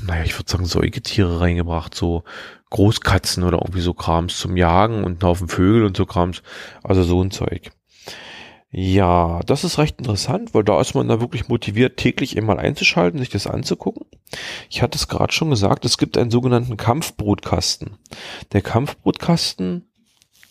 naja, 0.06 0.22
ich 0.24 0.38
würde 0.38 0.50
sagen, 0.50 0.64
Säugetiere 0.64 1.40
reingebracht, 1.40 1.94
so 1.94 2.22
Großkatzen 2.70 3.42
oder 3.42 3.58
irgendwie 3.58 3.80
so 3.80 3.92
Krams 3.92 4.38
zum 4.38 4.56
Jagen 4.56 5.04
und 5.04 5.22
einen 5.22 5.28
Haufen 5.28 5.48
Vögel 5.48 5.84
und 5.84 5.96
so 5.96 6.06
Krams. 6.06 6.42
Also 6.82 7.02
so 7.02 7.22
ein 7.22 7.30
Zeug. 7.30 7.70
Ja, 8.70 9.40
das 9.46 9.64
ist 9.64 9.78
recht 9.78 9.98
interessant, 9.98 10.52
weil 10.52 10.62
da 10.62 10.78
ist 10.80 10.94
man 10.94 11.08
da 11.08 11.20
wirklich 11.20 11.48
motiviert, 11.48 11.96
täglich 11.96 12.36
einmal 12.36 12.58
einzuschalten, 12.58 13.18
sich 13.18 13.30
das 13.30 13.46
anzugucken. 13.46 14.06
Ich 14.68 14.82
hatte 14.82 14.98
es 14.98 15.08
gerade 15.08 15.32
schon 15.32 15.48
gesagt, 15.48 15.86
es 15.86 15.96
gibt 15.96 16.18
einen 16.18 16.30
sogenannten 16.30 16.76
Kampfbrutkasten. 16.76 17.96
Der 18.52 18.60
Kampfbrutkasten, 18.60 19.90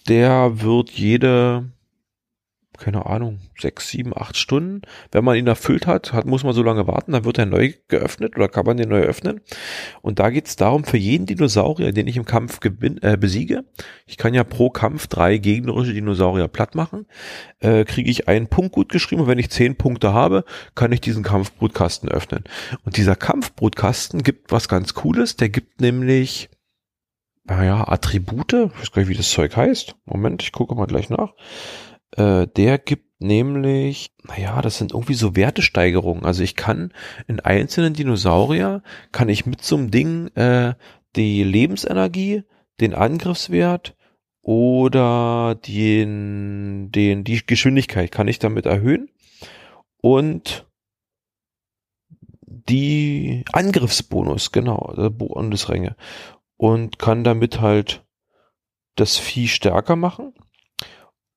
der 0.07 0.61
wird 0.61 0.89
jede 0.91 1.71
keine 2.77 3.05
Ahnung, 3.05 3.39
sechs, 3.59 3.89
sieben, 3.89 4.11
acht 4.15 4.37
Stunden. 4.37 4.81
Wenn 5.11 5.23
man 5.23 5.35
ihn 5.35 5.47
erfüllt 5.47 5.87
hat, 5.87 6.13
hat 6.13 6.25
muss 6.25 6.43
man 6.43 6.53
so 6.53 6.63
lange 6.63 6.87
warten, 6.87 7.11
dann 7.11 7.25
wird 7.25 7.37
er 7.37 7.45
neu 7.45 7.73
geöffnet 7.87 8.35
oder 8.35 8.47
kann 8.47 8.65
man 8.65 8.77
den 8.77 8.89
neu 8.89 9.01
öffnen. 9.01 9.41
Und 10.01 10.19
da 10.19 10.29
geht 10.29 10.47
es 10.47 10.55
darum, 10.55 10.83
für 10.83 10.97
jeden 10.97 11.25
Dinosaurier, 11.25 11.91
den 11.91 12.07
ich 12.07 12.17
im 12.17 12.25
Kampf 12.25 12.59
äh, 12.63 13.17
besiege, 13.17 13.63
ich 14.05 14.17
kann 14.17 14.33
ja 14.33 14.43
pro 14.43 14.69
Kampf 14.69 15.07
drei 15.07 15.37
gegnerische 15.37 15.93
Dinosaurier 15.93 16.47
platt 16.47 16.75
machen, 16.75 17.05
äh, 17.59 17.85
kriege 17.85 18.09
ich 18.09 18.27
einen 18.27 18.47
Punkt 18.47 18.71
gut 18.71 18.89
geschrieben 18.89 19.21
und 19.21 19.27
wenn 19.27 19.39
ich 19.39 19.49
zehn 19.49 19.75
Punkte 19.75 20.13
habe, 20.13 20.43
kann 20.75 20.91
ich 20.91 21.01
diesen 21.01 21.23
Kampfbrutkasten 21.23 22.09
öffnen. 22.09 22.43
Und 22.83 22.97
dieser 22.97 23.15
Kampfbrutkasten 23.15 24.23
gibt 24.23 24.51
was 24.51 24.67
ganz 24.67 24.93
Cooles, 24.93 25.35
der 25.35 25.49
gibt 25.49 25.81
nämlich 25.81 26.49
naja, 27.49 27.87
Attribute, 27.87 28.53
ich 28.53 28.79
weiß 28.79 28.91
gar 28.91 29.01
nicht, 29.01 29.09
wie 29.09 29.15
das 29.15 29.31
Zeug 29.31 29.55
heißt. 29.55 29.95
Moment, 30.05 30.43
ich 30.43 30.51
gucke 30.51 30.75
mal 30.75 30.85
gleich 30.85 31.09
nach. 31.09 31.33
Äh, 32.15 32.47
der 32.47 32.77
gibt 32.77 33.07
nämlich, 33.19 34.13
naja, 34.23 34.61
das 34.61 34.77
sind 34.77 34.93
irgendwie 34.93 35.13
so 35.13 35.35
Wertesteigerungen. 35.35 36.25
Also 36.25 36.43
ich 36.43 36.55
kann 36.55 36.93
in 37.27 37.39
einzelnen 37.39 37.93
Dinosaurier, 37.93 38.83
kann 39.11 39.29
ich 39.29 39.45
mit 39.45 39.63
so 39.63 39.75
einem 39.75 39.91
Ding 39.91 40.27
äh, 40.35 40.75
die 41.15 41.43
Lebensenergie, 41.43 42.43
den 42.79 42.93
Angriffswert 42.93 43.95
oder 44.41 45.55
den, 45.55 46.91
den, 46.91 47.23
die 47.23 47.45
Geschwindigkeit 47.45 48.11
kann 48.11 48.27
ich 48.27 48.39
damit 48.39 48.65
erhöhen. 48.65 49.09
Und 49.99 50.67
die 52.41 53.43
Angriffsbonus, 53.51 54.51
genau, 54.51 54.93
äh, 54.97 55.09
Bundesränge. 55.09 55.95
Und 56.55 56.99
kann 56.99 57.23
damit 57.23 57.61
halt 57.61 58.05
das 58.95 59.17
Vieh 59.17 59.47
stärker 59.47 59.95
machen 59.95 60.33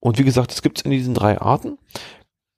und 0.00 0.18
wie 0.18 0.24
gesagt, 0.24 0.52
es 0.52 0.62
gibt 0.62 0.78
es 0.78 0.84
in 0.84 0.90
diesen 0.90 1.14
drei 1.14 1.40
Arten. 1.40 1.78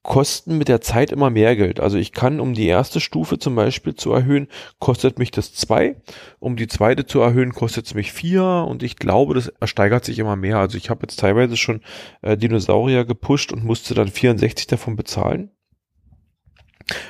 Kosten 0.05 0.59
mit 0.59 0.67
der 0.67 0.81
Zeit 0.81 1.13
immer 1.13 1.31
mehr 1.31 1.55
Geld. 1.55 1.79
Also 1.79 1.97
ich 1.97 2.11
kann, 2.11 2.41
um 2.41 2.55
die 2.55 2.67
erste 2.67 2.99
Stufe 2.99 3.39
zum 3.39 3.55
Beispiel 3.55 3.95
zu 3.95 4.13
erhöhen, 4.13 4.49
kostet 4.81 5.21
mich 5.21 5.31
das 5.31 5.55
zwei. 5.55 5.97
Um 6.41 6.57
die 6.57 6.67
zweite 6.67 7.07
zu 7.07 7.21
erhöhen, 7.21 7.53
kostet 7.53 7.87
es 7.87 7.95
mich 7.95 8.11
vier. 8.13 8.43
Und 8.69 8.83
ich 8.83 8.97
glaube, 8.97 9.35
das 9.35 9.53
steigert 9.63 10.05
sich 10.05 10.19
immer 10.19 10.35
mehr. 10.35 10.59
Also 10.59 10.77
ich 10.77 10.91
habe 10.91 11.03
jetzt 11.03 11.21
teilweise 11.21 11.57
schon 11.57 11.83
äh, 12.23 12.37
Dinosaurier 12.37 13.05
gepusht 13.05 13.53
und 13.53 13.65
musste 13.65 13.95
dann 13.95 14.09
64 14.09 14.67
davon 14.67 14.97
bezahlen. 14.97 15.53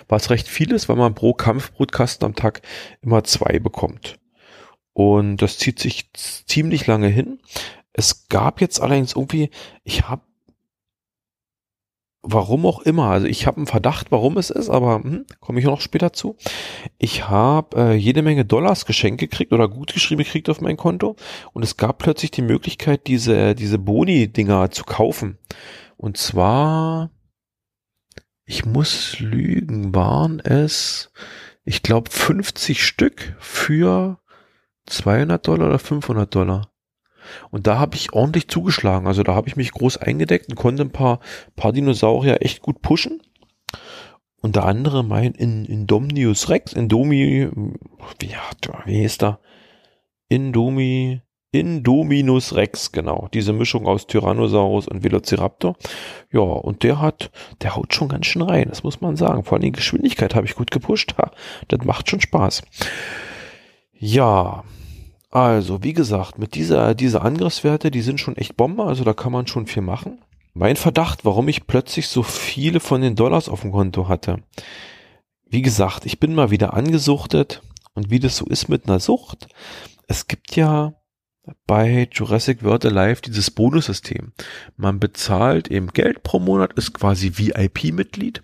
Was 0.07 0.29
recht 0.29 0.47
viel 0.47 0.71
ist, 0.73 0.91
weil 0.91 0.97
man 0.97 1.15
pro 1.15 1.33
Kampfbrutkasten 1.33 2.27
am 2.27 2.35
Tag 2.35 2.61
immer 3.01 3.25
zwei 3.25 3.59
bekommt. 3.59 4.19
Und 4.93 5.39
das 5.39 5.57
zieht 5.57 5.79
sich 5.79 6.11
ziemlich 6.12 6.87
lange 6.87 7.09
hin. 7.09 7.39
Es 7.93 8.29
gab 8.29 8.61
jetzt 8.61 8.81
allerdings 8.81 9.15
irgendwie, 9.15 9.51
ich 9.85 10.09
habe 10.09 10.23
warum 12.23 12.67
auch 12.67 12.81
immer, 12.81 13.11
also 13.11 13.27
ich 13.27 13.47
habe 13.47 13.57
einen 13.59 13.67
Verdacht, 13.67 14.13
warum 14.13 14.39
es 14.39 14.51
ist, 14.51 14.71
aber 14.71 15.03
hm, 15.03 15.27
komme 15.41 15.59
ich 15.59 15.67
noch 15.67 15.81
später 15.81 16.13
zu. 16.13 16.37
Ich 16.99 17.29
habe 17.29 17.77
äh, 17.77 17.95
jede 17.95 18.23
Menge 18.23 18.45
Dollars 18.45 18.87
geschenkt 18.87 19.21
gekriegt 19.21 19.53
oder 19.53 19.69
gut 19.69 19.93
geschrieben 19.93 20.23
gekriegt 20.23 20.49
auf 20.49 20.61
mein 20.61 20.77
Konto 20.77 21.17
und 21.53 21.65
es 21.65 21.77
gab 21.77 21.99
plötzlich 21.99 22.31
die 22.31 22.43
Möglichkeit, 22.43 23.07
diese, 23.09 23.55
diese 23.55 23.79
Boni-Dinger 23.79 24.71
zu 24.71 24.85
kaufen. 24.85 25.39
Und 25.97 26.17
zwar, 26.17 27.11
ich 28.45 28.65
muss 28.65 29.19
lügen, 29.19 29.95
waren 29.95 30.39
es, 30.41 31.11
ich 31.65 31.83
glaube 31.83 32.11
50 32.11 32.85
Stück 32.85 33.37
für 33.41 34.19
200 34.87 35.47
Dollar 35.47 35.69
oder 35.69 35.79
500 35.79 36.33
Dollar. 36.33 36.72
Und 37.50 37.67
da 37.67 37.79
habe 37.79 37.97
ich 37.97 38.12
ordentlich 38.12 38.49
zugeschlagen. 38.49 39.07
Also 39.07 39.23
da 39.23 39.35
habe 39.35 39.49
ich 39.49 39.57
mich 39.57 39.73
groß 39.73 39.99
eingedeckt 39.99 40.49
und 40.49 40.57
konnte 40.57 40.83
ein 40.83 40.91
paar, 40.91 41.21
paar 41.57 41.73
Dinosaurier 41.73 42.43
echt 42.43 42.62
gut 42.62 42.83
pushen. 42.83 43.23
Unter 44.41 44.64
anderem 44.64 45.09
mein 45.09 45.33
in, 45.33 45.64
Indominus 45.64 46.49
Rex, 46.49 46.73
Indomi, 46.73 47.49
wie, 48.19 48.35
wie 48.87 49.05
ist 49.05 49.23
da? 49.23 49.38
Indomi, 50.29 51.21
Indominus 51.52 52.55
Rex, 52.55 52.91
genau. 52.91 53.29
Diese 53.35 53.52
Mischung 53.52 53.87
aus 53.87 54.07
Tyrannosaurus 54.07 54.88
und 54.88 55.05
Velociraptor. 55.05 55.76
Ja, 56.33 56.41
und 56.41 56.83
der 56.83 56.99
hat, 56.99 57.31
der 57.61 57.76
haut 57.76 57.95
schon 57.95 58.09
ganz 58.09 58.26
schön 58.26 58.43
rein, 58.43 58.69
das 58.71 58.83
muss 58.83 59.02
man 59.02 59.17
sagen. 59.17 59.45
Vor 59.45 59.57
allem 59.57 59.64
die 59.64 59.73
Geschwindigkeit 59.73 60.35
habe 60.35 60.47
ich 60.47 60.55
gut 60.55 60.71
gepusht. 60.71 61.14
Das 61.69 61.85
macht 61.85 62.09
schon 62.09 62.21
Spaß. 62.21 62.62
Ja, 63.99 64.64
also, 65.33 65.83
wie 65.83 65.95
gesagt, 65.95 66.39
mit 66.39 66.55
dieser, 66.55 66.95
diese 66.95 67.23
Angriffswerte, 67.23 67.91
die 67.91 68.03
sind 68.03 68.21
schon 68.21 68.37
echt 68.37 68.55
Bombe, 68.55 68.85
also 68.85 69.03
da 69.03 69.15
kann 69.15 69.33
man 69.33 69.47
schon 69.47 69.67
viel 69.67 69.81
machen. 69.83 70.21
Mein 70.53 70.77
Verdacht, 70.77 71.25
warum 71.25 71.49
ich 71.49 71.67
plötzlich 71.67 72.09
so 72.09 72.23
viele 72.23 72.81
von 72.81 73.01
den 73.01 73.17
Dollars 73.17 73.49
auf 73.49 73.62
dem 73.62 73.73
Konto 73.73 74.09
hatte. 74.09 74.43
Wie 75.49 75.62
gesagt, 75.62 76.05
ich 76.05 76.21
bin 76.21 76.35
mal 76.35 76.51
wieder 76.51 76.75
angesuchtet 76.75 77.62
und 77.95 78.11
wie 78.11 78.21
das 78.21 78.37
so 78.37 78.45
ist 78.45 78.69
mit 78.69 78.87
einer 78.87 79.01
Sucht. 79.01 79.49
Es 80.07 80.27
gibt 80.29 80.55
ja 80.55 80.93
bei 81.67 82.09
Jurassic 82.13 82.63
World 82.63 82.87
Alive 82.87 83.23
dieses 83.23 83.51
Bonussystem. 83.51 84.33
Man 84.77 85.01
bezahlt 85.01 85.69
eben 85.69 85.89
Geld 85.89 86.23
pro 86.23 86.39
Monat, 86.39 86.75
ist 86.75 86.95
quasi 86.95 87.33
VIP-Mitglied 87.37 88.43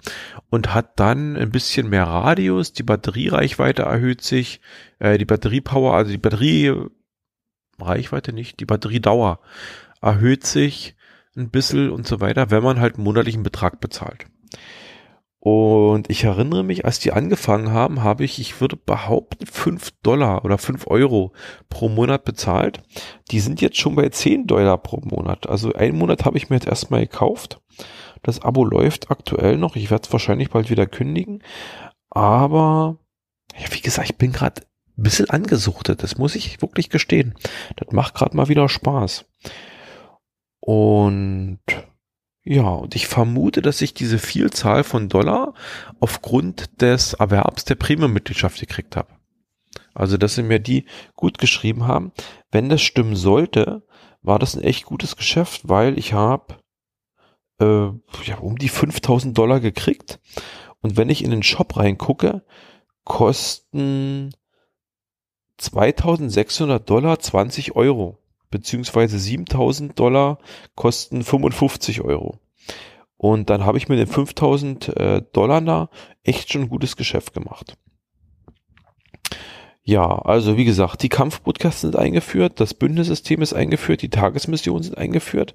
und 0.50 0.74
hat 0.74 0.98
dann 0.98 1.36
ein 1.36 1.50
bisschen 1.50 1.88
mehr 1.88 2.04
Radius, 2.04 2.72
die 2.72 2.82
Batteriereichweite 2.82 3.82
erhöht 3.82 4.22
sich, 4.22 4.60
äh, 4.98 5.18
die 5.18 5.24
Batteriepower, 5.24 5.94
also 5.94 6.10
die 6.10 6.18
Batteriereichweite 6.18 8.32
nicht, 8.32 8.58
die 8.58 8.66
Batteriedauer 8.66 9.38
erhöht 10.00 10.44
sich 10.44 10.96
ein 11.36 11.50
bisschen 11.50 11.90
und 11.90 12.06
so 12.06 12.20
weiter, 12.20 12.50
wenn 12.50 12.64
man 12.64 12.80
halt 12.80 12.96
einen 12.96 13.04
monatlichen 13.04 13.44
Betrag 13.44 13.80
bezahlt. 13.80 14.26
Und 15.50 16.10
ich 16.10 16.24
erinnere 16.24 16.62
mich, 16.62 16.84
als 16.84 16.98
die 16.98 17.12
angefangen 17.12 17.72
haben, 17.72 18.02
habe 18.02 18.22
ich, 18.22 18.38
ich 18.38 18.60
würde 18.60 18.76
behaupten, 18.76 19.46
fünf 19.46 19.92
Dollar 20.02 20.44
oder 20.44 20.58
fünf 20.58 20.86
Euro 20.88 21.32
pro 21.70 21.88
Monat 21.88 22.26
bezahlt. 22.26 22.82
Die 23.30 23.40
sind 23.40 23.62
jetzt 23.62 23.78
schon 23.78 23.94
bei 23.94 24.10
zehn 24.10 24.46
Dollar 24.46 24.76
pro 24.76 24.98
Monat. 24.98 25.48
Also 25.48 25.72
einen 25.72 25.96
Monat 25.96 26.26
habe 26.26 26.36
ich 26.36 26.50
mir 26.50 26.56
jetzt 26.56 26.68
erstmal 26.68 27.00
gekauft. 27.00 27.62
Das 28.22 28.42
Abo 28.42 28.62
läuft 28.62 29.10
aktuell 29.10 29.56
noch. 29.56 29.74
Ich 29.74 29.90
werde 29.90 30.06
es 30.06 30.12
wahrscheinlich 30.12 30.50
bald 30.50 30.68
wieder 30.68 30.86
kündigen. 30.86 31.42
Aber, 32.10 32.98
ja, 33.58 33.72
wie 33.72 33.80
gesagt, 33.80 34.10
ich 34.10 34.18
bin 34.18 34.32
gerade 34.32 34.60
ein 34.98 35.02
bisschen 35.02 35.30
angesuchtet. 35.30 36.02
Das 36.02 36.18
muss 36.18 36.34
ich 36.34 36.60
wirklich 36.60 36.90
gestehen. 36.90 37.34
Das 37.76 37.90
macht 37.92 38.14
gerade 38.14 38.36
mal 38.36 38.48
wieder 38.48 38.68
Spaß. 38.68 39.24
Und 40.60 41.60
ja, 42.50 42.66
und 42.66 42.94
ich 42.94 43.06
vermute, 43.06 43.60
dass 43.60 43.82
ich 43.82 43.92
diese 43.92 44.18
Vielzahl 44.18 44.82
von 44.82 45.10
Dollar 45.10 45.52
aufgrund 46.00 46.80
des 46.80 47.12
Erwerbs 47.12 47.66
der 47.66 47.74
Premium-Mitgliedschaft 47.74 48.58
gekriegt 48.58 48.96
habe. 48.96 49.08
Also, 49.92 50.16
dass 50.16 50.36
sie 50.36 50.42
mir 50.42 50.58
die 50.58 50.86
gut 51.14 51.36
geschrieben 51.36 51.86
haben. 51.86 52.10
Wenn 52.50 52.70
das 52.70 52.80
stimmen 52.80 53.16
sollte, 53.16 53.82
war 54.22 54.38
das 54.38 54.56
ein 54.56 54.62
echt 54.62 54.86
gutes 54.86 55.16
Geschäft, 55.16 55.68
weil 55.68 55.98
ich 55.98 56.14
habe 56.14 56.56
äh, 57.60 57.90
ja, 58.24 58.38
um 58.40 58.56
die 58.56 58.70
5000 58.70 59.36
Dollar 59.36 59.60
gekriegt. 59.60 60.18
Und 60.80 60.96
wenn 60.96 61.10
ich 61.10 61.22
in 61.22 61.30
den 61.30 61.42
Shop 61.42 61.76
reingucke, 61.76 62.46
kosten 63.04 64.30
2600 65.58 66.88
Dollar 66.88 67.18
20 67.18 67.76
Euro 67.76 68.16
beziehungsweise 68.50 69.18
7000 69.18 69.98
Dollar 69.98 70.38
kosten 70.74 71.22
55 71.22 72.00
Euro. 72.02 72.38
Und 73.16 73.50
dann 73.50 73.64
habe 73.64 73.78
ich 73.78 73.88
mit 73.88 73.98
den 73.98 74.06
5000 74.06 74.96
äh, 74.96 75.22
Dollar 75.32 75.60
da 75.60 75.90
echt 76.22 76.52
schon 76.52 76.62
ein 76.62 76.68
gutes 76.68 76.96
Geschäft 76.96 77.34
gemacht. 77.34 77.76
Ja, 79.88 80.18
also 80.18 80.58
wie 80.58 80.66
gesagt, 80.66 81.02
die 81.02 81.08
Kampfbrutkasten 81.08 81.92
sind 81.92 81.98
eingeführt, 81.98 82.60
das 82.60 82.74
Bündnissystem 82.74 83.40
ist 83.40 83.54
eingeführt, 83.54 84.02
die 84.02 84.10
Tagesmissionen 84.10 84.82
sind 84.82 84.98
eingeführt. 84.98 85.54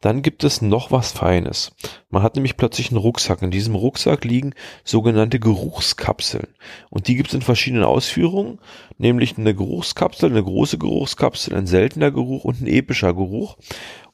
Dann 0.00 0.22
gibt 0.22 0.44
es 0.44 0.62
noch 0.62 0.92
was 0.92 1.10
Feines. 1.10 1.72
Man 2.08 2.22
hat 2.22 2.36
nämlich 2.36 2.56
plötzlich 2.56 2.90
einen 2.90 2.98
Rucksack. 2.98 3.42
In 3.42 3.50
diesem 3.50 3.74
Rucksack 3.74 4.24
liegen 4.24 4.54
sogenannte 4.84 5.40
Geruchskapseln. 5.40 6.46
Und 6.88 7.08
die 7.08 7.16
gibt 7.16 7.30
es 7.30 7.34
in 7.34 7.42
verschiedenen 7.42 7.82
Ausführungen, 7.82 8.60
nämlich 8.96 9.38
eine 9.38 9.56
Geruchskapsel, 9.56 10.30
eine 10.30 10.44
große 10.44 10.78
Geruchskapsel, 10.78 11.56
ein 11.56 11.66
seltener 11.66 12.12
Geruch 12.12 12.44
und 12.44 12.60
ein 12.60 12.68
epischer 12.68 13.12
Geruch. 13.12 13.56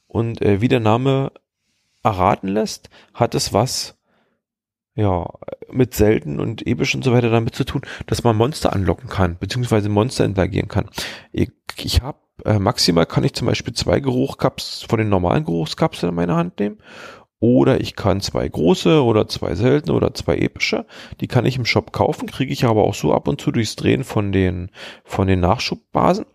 Und 0.06 0.40
äh, 0.40 0.62
wie 0.62 0.68
der 0.68 0.80
Name 0.80 1.32
erraten 2.02 2.48
lässt, 2.48 2.88
hat 3.12 3.34
es 3.34 3.52
was 3.52 3.99
ja, 5.00 5.26
mit 5.70 5.94
selten 5.94 6.40
und 6.40 6.66
episch 6.66 6.94
und 6.94 7.02
so 7.02 7.12
weiter 7.12 7.30
damit 7.30 7.54
zu 7.54 7.64
tun, 7.64 7.82
dass 8.06 8.22
man 8.22 8.36
Monster 8.36 8.72
anlocken 8.72 9.08
kann, 9.08 9.38
beziehungsweise 9.38 9.88
Monster 9.88 10.24
interagieren 10.24 10.68
kann. 10.68 10.90
Ich, 11.32 11.50
ich 11.76 12.02
habe 12.02 12.18
äh, 12.44 12.58
maximal 12.58 13.06
kann 13.06 13.24
ich 13.24 13.32
zum 13.32 13.46
Beispiel 13.46 13.72
zwei 13.72 14.00
Geruchkaps 14.00 14.84
von 14.88 14.98
den 14.98 15.08
normalen 15.08 15.44
Geruchskapseln 15.44 16.10
in 16.10 16.16
meine 16.16 16.34
Hand 16.34 16.58
nehmen. 16.60 16.78
Oder 17.42 17.80
ich 17.80 17.96
kann 17.96 18.20
zwei 18.20 18.46
große 18.46 19.02
oder 19.02 19.26
zwei 19.26 19.54
seltene 19.54 19.94
oder 19.94 20.12
zwei 20.12 20.36
epische. 20.36 20.84
Die 21.20 21.26
kann 21.26 21.46
ich 21.46 21.56
im 21.56 21.64
Shop 21.64 21.90
kaufen, 21.90 22.28
kriege 22.28 22.52
ich 22.52 22.64
aber 22.64 22.84
auch 22.84 22.94
so 22.94 23.14
ab 23.14 23.28
und 23.28 23.40
zu 23.40 23.50
durchs 23.50 23.76
Drehen 23.76 24.04
von 24.04 24.32
den, 24.32 24.70
von 25.04 25.26
den 25.26 25.40
Nachschubbasen. 25.40 26.26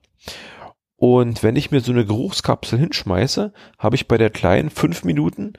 Und 0.98 1.44
wenn 1.44 1.56
ich 1.56 1.70
mir 1.70 1.82
so 1.82 1.92
eine 1.92 2.06
Geruchskapsel 2.06 2.80
hinschmeiße, 2.80 3.54
habe 3.78 3.96
ich 3.96 4.08
bei 4.08 4.18
der 4.18 4.32
kleinen 4.32 4.72
fünf 4.72 5.04
Minuten 5.04 5.54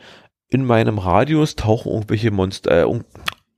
in 0.49 0.65
meinem 0.65 0.99
Radius 0.99 1.57
tauchen 1.57 1.93
irgendwelche 1.93 2.31
Monster. 2.31 2.83
Äh, 2.83 2.85
um, 2.85 3.05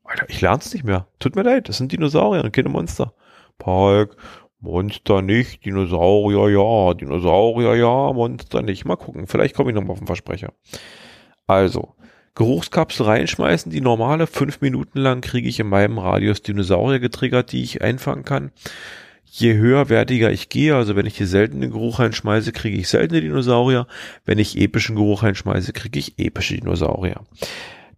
Alter, 0.04 0.26
ich 0.28 0.40
lern's 0.40 0.72
nicht 0.72 0.84
mehr. 0.84 1.06
Tut 1.18 1.36
mir 1.36 1.42
leid, 1.42 1.68
das 1.68 1.78
sind 1.78 1.92
Dinosaurier 1.92 2.44
und 2.44 2.52
keine 2.52 2.68
Monster. 2.68 3.12
Park, 3.58 4.16
Monster 4.60 5.22
nicht, 5.22 5.64
Dinosaurier 5.64 6.48
ja, 6.48 6.94
Dinosaurier 6.94 7.76
ja, 7.76 8.12
Monster 8.12 8.62
nicht. 8.62 8.84
Mal 8.84 8.96
gucken, 8.96 9.26
vielleicht 9.26 9.54
komme 9.54 9.70
ich 9.70 9.74
nochmal 9.74 9.92
auf 9.92 9.98
den 9.98 10.06
Versprecher. 10.06 10.52
Also, 11.46 11.94
Geruchskapsel 12.34 13.06
reinschmeißen, 13.06 13.70
die 13.70 13.80
normale, 13.80 14.26
fünf 14.26 14.60
Minuten 14.60 15.00
lang 15.00 15.20
kriege 15.20 15.48
ich 15.48 15.60
in 15.60 15.68
meinem 15.68 15.98
Radius 15.98 16.42
Dinosaurier 16.42 17.00
getriggert, 17.00 17.52
die 17.52 17.62
ich 17.62 17.82
einfangen 17.82 18.24
kann 18.24 18.52
je 19.30 19.54
höherwertiger 19.54 20.30
ich 20.30 20.48
gehe, 20.48 20.74
also 20.74 20.96
wenn 20.96 21.06
ich 21.06 21.16
hier 21.16 21.26
seltenen 21.26 21.70
Geruch 21.70 21.98
reinschmeiße, 21.98 22.52
kriege 22.52 22.78
ich 22.78 22.88
seltene 22.88 23.20
Dinosaurier. 23.20 23.86
Wenn 24.24 24.38
ich 24.38 24.58
epischen 24.58 24.96
Geruch 24.96 25.22
reinschmeiße, 25.22 25.72
kriege 25.72 25.98
ich 25.98 26.18
epische 26.18 26.56
Dinosaurier. 26.56 27.22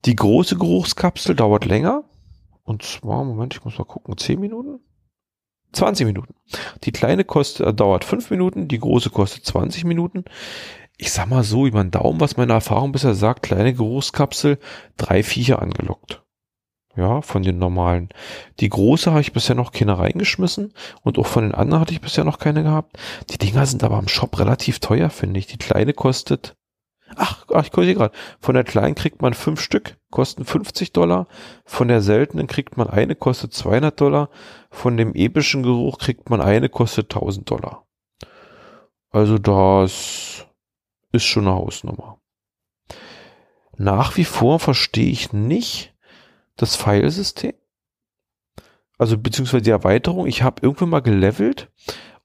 Die 0.05 0.17
große 0.17 0.57
Geruchskapsel 0.57 1.35
dauert 1.35 1.65
länger. 1.65 2.05
Und 2.65 2.83
zwar, 2.83 3.25
Moment, 3.25 3.55
ich 3.55 3.65
muss 3.65 3.79
mal 3.79 3.85
gucken, 3.85 4.17
10 4.17 4.41
Minuten? 4.41 4.81
20 5.73 6.07
Minuten. 6.07 6.35
Die 6.85 6.93
kleine 6.93 7.25
kostet, 7.25 7.67
äh, 7.67 7.75
dauert 7.75 8.05
5 8.05 8.31
Minuten, 8.31 8.69
die 8.69 8.79
große 8.79 9.11
kostet 9.11 9.45
20 9.45 9.85
Minuten. 9.85 10.25
Ich 10.97 11.13
sag 11.13 11.29
mal 11.29 11.45
so, 11.45 11.67
über 11.67 11.83
den 11.83 11.91
Daumen, 11.91 12.21
was 12.21 12.37
meine 12.37 12.53
Erfahrung 12.53 12.93
bisher 12.93 13.15
sagt, 13.15 13.43
kleine 13.43 13.73
Geruchskapsel, 13.73 14.59
drei 14.97 15.23
Viecher 15.23 15.63
angelockt. 15.63 16.23
Ja, 16.97 17.23
von 17.23 17.43
den 17.43 17.59
normalen. 17.59 18.09
Die 18.59 18.69
große 18.69 19.11
habe 19.11 19.21
ich 19.21 19.33
bisher 19.33 19.55
noch 19.55 19.71
keine 19.71 19.99
reingeschmissen 19.99 20.73
und 21.03 21.19
auch 21.19 21.27
von 21.27 21.45
den 21.45 21.55
anderen 21.55 21.81
hatte 21.81 21.93
ich 21.93 22.01
bisher 22.01 22.25
noch 22.25 22.39
keine 22.39 22.65
gehabt. 22.65 22.99
Die 23.31 23.39
Dinger 23.39 23.65
sind 23.67 23.85
aber 23.85 23.99
im 23.99 24.09
Shop 24.09 24.39
relativ 24.41 24.81
teuer, 24.81 25.09
finde 25.09 25.39
ich. 25.39 25.47
Die 25.47 25.57
kleine 25.57 25.93
kostet, 25.93 26.57
ach, 27.15 27.47
ach 27.55 27.65
ich 27.65 27.73
sehe 27.73 27.95
gerade, 27.95 28.15
von 28.41 28.57
der 28.57 28.65
kleinen 28.65 28.97
kriegt 28.97 29.23
man 29.23 29.35
fünf 29.35 29.61
Stück, 29.61 29.99
kosten 30.11 30.45
50 30.45 30.93
Dollar. 30.93 31.29
Von 31.65 31.87
der 31.87 32.01
seltenen 32.01 32.49
kriegt 32.49 32.77
man 32.77 32.91
eine, 32.91 33.15
kostet 33.15 33.55
200 33.55 34.01
Dollar. 34.01 34.29
Von 34.71 34.97
dem 34.97 35.15
epischen 35.15 35.63
Geruch 35.63 35.99
kriegt 35.99 36.29
man 36.29 36.41
eine, 36.41 36.69
kostet 36.69 37.15
1000 37.15 37.49
Dollar. 37.49 37.87
Also 39.11 39.39
das 39.39 40.47
ist 41.13 41.25
schon 41.25 41.47
eine 41.47 41.57
Hausnummer. 41.57 42.19
Nach 43.77 44.17
wie 44.17 44.25
vor 44.25 44.59
verstehe 44.59 45.11
ich 45.11 45.33
nicht, 45.33 45.95
das 46.63 46.77
Filesystem. 46.77 47.55
Also 48.99 49.17
beziehungsweise 49.17 49.63
die 49.63 49.71
Erweiterung. 49.71 50.27
Ich 50.27 50.43
habe 50.43 50.63
irgendwann 50.63 50.91
mal 50.91 51.01
gelevelt 51.01 51.71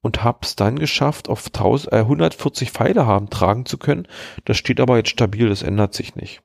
und 0.02 0.24
habe 0.24 0.39
es 0.43 0.56
dann 0.56 0.78
geschafft, 0.78 1.30
auf 1.30 1.48
1000, 1.48 1.93
äh, 1.93 2.00
140 2.00 2.71
Pfeile 2.71 3.08
haben 3.08 3.30
tragen 3.30 3.65
zu 3.65 3.78
können. 3.78 4.08
Das 4.43 4.58
steht 4.58 4.80
aber 4.80 4.98
jetzt 4.98 5.10
stabil, 5.10 5.50
das 5.50 5.63
ändert 5.63 5.93
sich 5.93 6.15
nicht. 6.15 6.41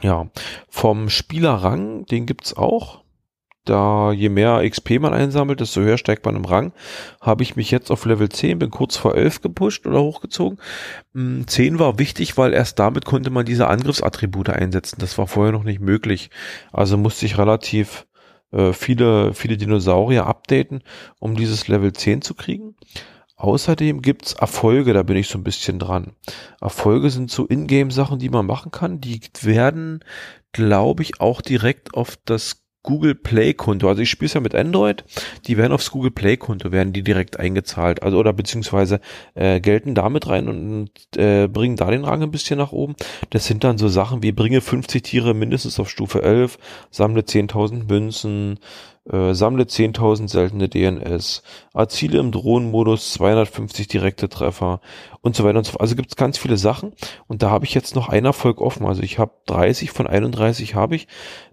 Ja, 0.00 0.30
vom 0.68 1.08
Spielerrang, 1.08 2.06
den 2.06 2.26
gibt's 2.26 2.56
auch 2.56 3.03
da 3.64 4.12
je 4.12 4.28
mehr 4.28 4.68
XP 4.68 5.00
man 5.00 5.14
einsammelt, 5.14 5.60
desto 5.60 5.80
höher 5.80 5.98
steigt 5.98 6.24
man 6.24 6.36
im 6.36 6.44
Rang. 6.44 6.72
Habe 7.20 7.42
ich 7.42 7.56
mich 7.56 7.70
jetzt 7.70 7.90
auf 7.90 8.04
Level 8.04 8.28
10, 8.28 8.58
bin 8.58 8.70
kurz 8.70 8.96
vor 8.96 9.14
11 9.14 9.40
gepusht 9.40 9.86
oder 9.86 10.02
hochgezogen. 10.02 10.58
10 11.14 11.46
hm, 11.46 11.78
war 11.78 11.98
wichtig, 11.98 12.36
weil 12.36 12.52
erst 12.52 12.78
damit 12.78 13.04
konnte 13.04 13.30
man 13.30 13.46
diese 13.46 13.68
Angriffsattribute 13.68 14.50
einsetzen. 14.50 14.96
Das 14.98 15.16
war 15.18 15.26
vorher 15.26 15.52
noch 15.52 15.64
nicht 15.64 15.80
möglich. 15.80 16.30
Also 16.72 16.96
musste 16.96 17.26
ich 17.26 17.38
relativ 17.38 18.06
äh, 18.52 18.72
viele, 18.72 19.34
viele 19.34 19.56
Dinosaurier 19.56 20.26
updaten, 20.26 20.82
um 21.18 21.34
dieses 21.34 21.66
Level 21.68 21.92
10 21.92 22.22
zu 22.22 22.34
kriegen. 22.34 22.76
Außerdem 23.36 24.00
gibt's 24.00 24.34
Erfolge, 24.34 24.92
da 24.92 25.02
bin 25.02 25.16
ich 25.16 25.28
so 25.28 25.38
ein 25.38 25.44
bisschen 25.44 25.78
dran. 25.78 26.12
Erfolge 26.60 27.10
sind 27.10 27.30
so 27.30 27.46
Ingame-Sachen, 27.46 28.18
die 28.18 28.28
man 28.28 28.46
machen 28.46 28.70
kann. 28.70 29.00
Die 29.00 29.20
werden, 29.42 30.04
glaube 30.52 31.02
ich, 31.02 31.20
auch 31.20 31.42
direkt 31.42 31.94
auf 31.94 32.16
das 32.24 32.63
Google 32.84 33.16
Play 33.16 33.54
Konto. 33.54 33.88
Also 33.88 34.02
ich 34.02 34.10
spiele 34.10 34.26
es 34.26 34.34
ja 34.34 34.40
mit 34.40 34.54
Android. 34.54 35.04
Die 35.46 35.56
werden 35.56 35.72
aufs 35.72 35.90
Google 35.90 36.12
Play 36.12 36.36
Konto 36.36 36.70
werden 36.70 36.92
die 36.92 37.02
direkt 37.02 37.40
eingezahlt. 37.40 38.04
Also 38.04 38.18
oder 38.18 38.32
beziehungsweise 38.32 39.00
äh, 39.34 39.58
gelten 39.58 39.96
damit 39.96 40.28
rein 40.28 40.48
und 40.48 40.90
äh, 41.16 41.48
bringen 41.48 41.76
da 41.76 41.90
den 41.90 42.04
Rang 42.04 42.22
ein 42.22 42.30
bisschen 42.30 42.58
nach 42.58 42.70
oben. 42.70 42.94
Das 43.30 43.46
sind 43.46 43.64
dann 43.64 43.78
so 43.78 43.88
Sachen 43.88 44.22
wie 44.22 44.30
bringe 44.30 44.60
50 44.60 45.02
Tiere 45.02 45.34
mindestens 45.34 45.80
auf 45.80 45.90
Stufe 45.90 46.22
11, 46.22 46.58
sammle 46.90 47.22
10.000 47.22 47.88
Münzen, 47.88 48.58
äh, 49.10 49.34
sammle 49.34 49.64
10.000 49.64 50.28
seltene 50.28 50.68
DNS, 50.68 51.42
erziele 51.74 52.18
im 52.18 52.32
Drohnenmodus 52.32 53.12
250 53.14 53.88
direkte 53.88 54.28
Treffer 54.28 54.80
und 55.20 55.36
so 55.36 55.44
weiter 55.44 55.58
und 55.58 55.64
so 55.64 55.72
fort. 55.72 55.82
Also 55.82 55.96
gibt 55.96 56.10
es 56.10 56.16
ganz 56.16 56.38
viele 56.38 56.56
Sachen 56.56 56.92
und 57.26 57.42
da 57.42 57.50
habe 57.50 57.64
ich 57.64 57.74
jetzt 57.74 57.94
noch 57.94 58.08
ein 58.08 58.24
Erfolg 58.24 58.60
offen. 58.60 58.86
Also 58.86 59.02
ich 59.02 59.18
habe 59.18 59.32
30 59.46 59.90
von 59.90 60.06
31 60.06 60.74
habe 60.74 60.96
ich. 60.96 61.06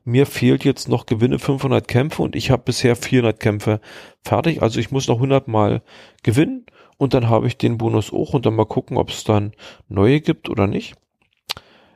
Mir 0.03 0.25
fehlt 0.25 0.63
jetzt 0.63 0.87
noch 0.87 1.05
gewinne 1.05 1.39
500 1.39 1.87
Kämpfe 1.87 2.21
und 2.21 2.35
ich 2.35 2.51
habe 2.51 2.63
bisher 2.63 2.95
400 2.95 3.39
Kämpfe 3.39 3.81
fertig. 4.23 4.61
Also 4.61 4.79
ich 4.79 4.91
muss 4.91 5.07
noch 5.07 5.17
100 5.17 5.47
Mal 5.47 5.81
gewinnen 6.23 6.65
und 6.97 7.13
dann 7.13 7.29
habe 7.29 7.47
ich 7.47 7.57
den 7.57 7.77
Bonus 7.77 8.13
auch 8.13 8.33
und 8.33 8.45
dann 8.45 8.55
mal 8.55 8.65
gucken, 8.65 8.97
ob 8.97 9.09
es 9.09 9.23
dann 9.23 9.53
neue 9.89 10.21
gibt 10.21 10.49
oder 10.49 10.67
nicht. 10.67 10.95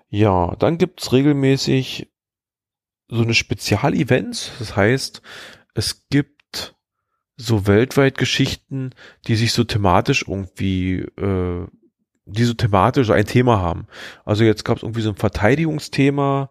Ja, 0.10 0.56
dann 0.58 0.78
gibt's 0.78 1.14
regelmäßig 1.14 2.08
so 3.08 3.22
eine 3.22 3.34
Spezialevents. 3.34 4.52
Das 4.60 4.76
heißt, 4.76 5.22
es 5.74 6.08
gibt 6.10 6.76
so 7.38 7.68
weltweit 7.68 8.18
Geschichten, 8.18 8.92
die 9.28 9.36
sich 9.36 9.54
so 9.54 9.64
thematisch 9.64 10.26
irgendwie, 10.28 11.00
äh, 11.00 11.68
die 12.26 12.44
so 12.44 12.54
thematisch 12.54 13.10
ein 13.10 13.26
Thema 13.26 13.60
haben. 13.60 13.88
Also 14.24 14.44
jetzt 14.44 14.66
gab 14.66 14.78
es 14.78 14.84
irgendwie 14.84 15.02
so 15.02 15.10
ein 15.10 15.16
Verteidigungsthema 15.16 16.50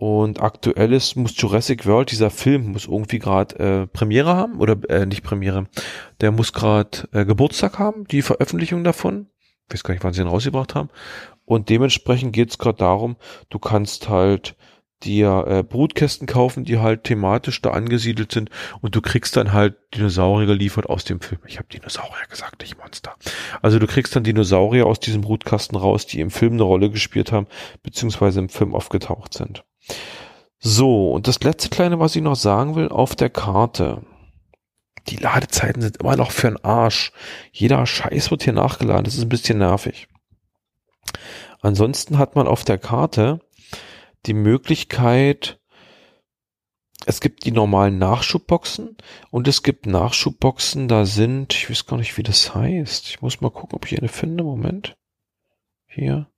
Und 0.00 0.40
aktuell 0.40 0.92
ist, 0.92 1.16
muss 1.16 1.34
Jurassic 1.36 1.84
World, 1.84 2.12
dieser 2.12 2.30
Film, 2.30 2.70
muss 2.70 2.86
irgendwie 2.86 3.18
gerade 3.18 3.58
äh, 3.58 3.86
Premiere 3.88 4.36
haben, 4.36 4.60
oder 4.60 4.76
äh, 4.88 5.06
nicht 5.06 5.24
Premiere, 5.24 5.66
der 6.20 6.30
muss 6.30 6.52
gerade 6.52 7.08
äh, 7.10 7.24
Geburtstag 7.24 7.80
haben, 7.80 8.06
die 8.06 8.22
Veröffentlichung 8.22 8.84
davon. 8.84 9.26
Ich 9.66 9.74
weiß 9.74 9.82
gar 9.82 9.94
nicht, 9.94 10.04
wann 10.04 10.12
sie 10.12 10.20
ihn 10.22 10.28
rausgebracht 10.28 10.76
haben. 10.76 10.88
Und 11.44 11.68
dementsprechend 11.68 12.32
geht 12.32 12.50
es 12.50 12.58
gerade 12.58 12.78
darum, 12.78 13.16
du 13.50 13.58
kannst 13.58 14.08
halt 14.08 14.56
dir 15.04 15.44
äh, 15.46 15.62
Brutkästen 15.62 16.26
kaufen, 16.26 16.64
die 16.64 16.78
halt 16.78 17.04
thematisch 17.04 17.62
da 17.62 17.70
angesiedelt 17.70 18.32
sind 18.32 18.50
und 18.80 18.94
du 18.94 19.00
kriegst 19.00 19.36
dann 19.36 19.52
halt 19.52 19.76
Dinosaurier 19.94 20.46
geliefert 20.46 20.86
aus 20.86 21.04
dem 21.04 21.20
Film. 21.20 21.40
Ich 21.46 21.58
habe 21.58 21.68
Dinosaurier 21.68 22.26
gesagt, 22.28 22.60
nicht 22.60 22.78
Monster. 22.78 23.14
Also 23.62 23.78
du 23.78 23.86
kriegst 23.86 24.14
dann 24.16 24.24
Dinosaurier 24.24 24.86
aus 24.86 25.00
diesem 25.00 25.22
Brutkasten 25.22 25.78
raus, 25.78 26.06
die 26.06 26.20
im 26.20 26.30
Film 26.30 26.54
eine 26.54 26.62
Rolle 26.62 26.90
gespielt 26.90 27.32
haben, 27.32 27.46
beziehungsweise 27.82 28.40
im 28.40 28.48
Film 28.48 28.74
aufgetaucht 28.74 29.34
sind. 29.34 29.64
So, 30.58 31.12
und 31.12 31.28
das 31.28 31.40
letzte 31.40 31.68
kleine, 31.68 32.00
was 32.00 32.16
ich 32.16 32.22
noch 32.22 32.36
sagen 32.36 32.74
will, 32.74 32.88
auf 32.88 33.14
der 33.14 33.30
Karte. 33.30 34.02
Die 35.06 35.16
Ladezeiten 35.16 35.80
sind 35.80 35.98
immer 35.98 36.16
noch 36.16 36.32
für 36.32 36.48
den 36.48 36.64
Arsch. 36.64 37.12
Jeder 37.52 37.86
Scheiß 37.86 38.30
wird 38.30 38.42
hier 38.42 38.52
nachgeladen. 38.52 39.04
Das 39.04 39.14
ist 39.14 39.22
ein 39.22 39.28
bisschen 39.28 39.58
nervig. 39.58 40.08
Ansonsten 41.60 42.18
hat 42.18 42.34
man 42.36 42.46
auf 42.46 42.64
der 42.64 42.78
Karte 42.78 43.40
die 44.28 44.34
Möglichkeit, 44.34 45.58
es 47.06 47.20
gibt 47.20 47.44
die 47.44 47.52
normalen 47.52 47.98
Nachschubboxen 47.98 48.96
und 49.30 49.48
es 49.48 49.62
gibt 49.62 49.86
Nachschubboxen, 49.86 50.88
da 50.88 51.06
sind, 51.06 51.54
ich 51.54 51.70
weiß 51.70 51.86
gar 51.86 51.96
nicht, 51.96 52.16
wie 52.18 52.22
das 52.22 52.54
heißt. 52.54 53.08
Ich 53.08 53.22
muss 53.22 53.40
mal 53.40 53.50
gucken, 53.50 53.76
ob 53.76 53.86
ich 53.86 53.98
eine 53.98 54.08
finde. 54.08 54.44
Moment. 54.44 54.96
Hier. 55.86 56.30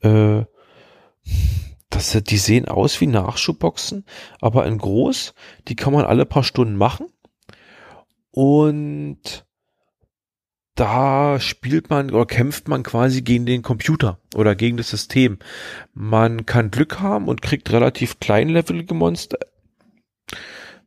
Äh, 0.00 0.44
das, 1.90 2.18
die 2.22 2.38
sehen 2.38 2.68
aus 2.68 3.00
wie 3.02 3.06
Nachschubboxen, 3.06 4.06
aber 4.40 4.66
in 4.66 4.78
groß. 4.78 5.34
Die 5.68 5.76
kann 5.76 5.92
man 5.92 6.06
alle 6.06 6.24
paar 6.24 6.44
Stunden 6.44 6.76
machen. 6.76 7.06
Und 8.30 9.46
da 10.74 11.38
spielt 11.38 11.90
man 11.90 12.10
oder 12.10 12.26
kämpft 12.26 12.68
man 12.68 12.82
quasi 12.82 13.22
gegen 13.22 13.46
den 13.46 13.62
Computer 13.62 14.18
oder 14.34 14.54
gegen 14.54 14.76
das 14.76 14.90
System. 14.90 15.38
Man 15.92 16.46
kann 16.46 16.70
Glück 16.70 17.00
haben 17.00 17.28
und 17.28 17.42
kriegt 17.42 17.70
relativ 17.72 18.20
kleinlevelige 18.20 18.94
Monster. 18.94 19.38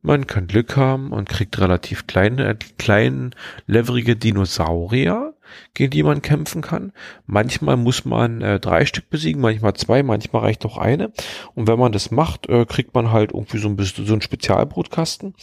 Man 0.02 0.28
kann 0.28 0.46
Glück 0.46 0.78
haben 0.78 1.12
und 1.12 1.30
kriegt 1.30 1.60
relativ 1.60 2.06
kleine, 2.06 2.58
kleinleverige 2.78 4.16
Dinosaurier, 4.16 5.34
gegen 5.74 5.90
die 5.90 6.04
man 6.04 6.22
kämpfen 6.22 6.62
kann. 6.62 6.92
Manchmal 7.26 7.76
muss 7.76 8.06
man 8.06 8.42
äh, 8.42 8.60
drei 8.60 8.86
Stück 8.86 9.10
besiegen, 9.10 9.42
manchmal 9.42 9.74
zwei, 9.74 10.04
manchmal 10.04 10.44
reicht 10.44 10.64
auch 10.66 10.78
eine. 10.78 11.12
Und 11.56 11.68
wenn 11.68 11.80
man 11.80 11.92
das 11.92 12.12
macht, 12.12 12.48
äh, 12.50 12.66
kriegt 12.66 12.94
man 12.94 13.12
halt 13.12 13.32
irgendwie 13.34 13.58
so 13.58 13.68
ein 13.68 13.76
bisschen 13.76 14.06
so 14.06 14.14
einen 14.14 14.22
Spezialbrutkasten. 14.22 15.34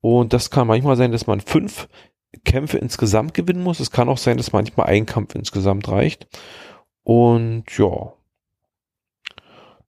Und 0.00 0.32
das 0.32 0.50
kann 0.50 0.68
manchmal 0.68 0.96
sein, 0.96 1.10
dass 1.10 1.26
man 1.26 1.40
fünf 1.40 1.88
Kämpfe 2.44 2.78
insgesamt 2.78 3.34
gewinnen 3.34 3.62
muss. 3.62 3.80
Es 3.80 3.90
kann 3.90 4.08
auch 4.08 4.18
sein, 4.18 4.36
dass 4.36 4.52
manchmal 4.52 4.86
ein 4.86 5.06
Kampf 5.06 5.34
insgesamt 5.34 5.88
reicht. 5.88 6.26
Und 7.02 7.64
ja, 7.76 8.12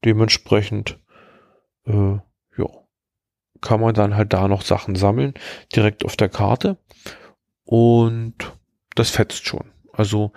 dementsprechend, 0.05 0.99
äh, 1.87 2.19
ja, 2.59 2.69
kann 3.61 3.81
man 3.81 3.95
dann 3.95 4.17
halt 4.17 4.33
da 4.33 4.49
noch 4.49 4.63
Sachen 4.63 4.95
sammeln, 4.97 5.35
direkt 5.75 6.05
auf 6.05 6.17
der 6.17 6.29
Karte. 6.29 6.79
Und 7.65 8.35
das 8.95 9.11
fetzt 9.11 9.47
schon. 9.47 9.73
Also 9.93 10.33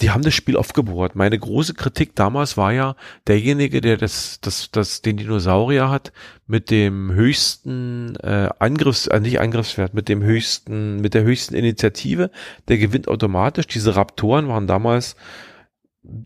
die 0.00 0.10
haben 0.10 0.22
das 0.22 0.34
Spiel 0.34 0.56
aufgebohrt. 0.56 1.16
Meine 1.16 1.38
große 1.38 1.74
Kritik 1.74 2.14
damals 2.14 2.56
war 2.56 2.72
ja, 2.72 2.96
derjenige, 3.26 3.80
der 3.80 3.96
das, 3.96 4.38
das, 4.40 4.70
das, 4.70 5.02
den 5.02 5.16
Dinosaurier 5.16 5.90
hat, 5.90 6.12
mit 6.46 6.70
dem 6.70 7.12
höchsten 7.12 8.16
äh, 8.16 8.48
Angriffs, 8.58 9.06
äh, 9.06 9.20
nicht 9.20 9.40
Angriffswert, 9.40 9.94
mit 9.94 10.08
dem 10.08 10.22
höchsten, 10.22 11.00
mit 11.00 11.14
der 11.14 11.22
höchsten 11.22 11.54
Initiative, 11.54 12.30
der 12.68 12.78
gewinnt 12.78 13.08
automatisch. 13.08 13.66
Diese 13.66 13.96
Raptoren 13.96 14.48
waren 14.48 14.66
damals 14.66 15.16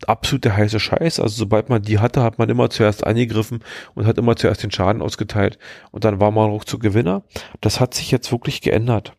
absolut 0.06 0.44
der 0.44 0.56
heiße 0.56 0.80
Scheiß. 0.80 1.20
Also 1.20 1.36
sobald 1.36 1.68
man 1.68 1.82
die 1.82 1.98
hatte, 1.98 2.22
hat 2.22 2.38
man 2.38 2.48
immer 2.48 2.70
zuerst 2.70 3.06
angegriffen 3.06 3.60
und 3.94 4.06
hat 4.06 4.18
immer 4.18 4.36
zuerst 4.36 4.62
den 4.62 4.70
Schaden 4.70 5.02
ausgeteilt 5.02 5.58
und 5.90 6.04
dann 6.04 6.20
war 6.20 6.30
man 6.30 6.50
auch 6.50 6.64
zu 6.64 6.78
Gewinner. 6.78 7.24
Das 7.60 7.80
hat 7.80 7.94
sich 7.94 8.10
jetzt 8.10 8.30
wirklich 8.32 8.60
geändert. 8.60 9.16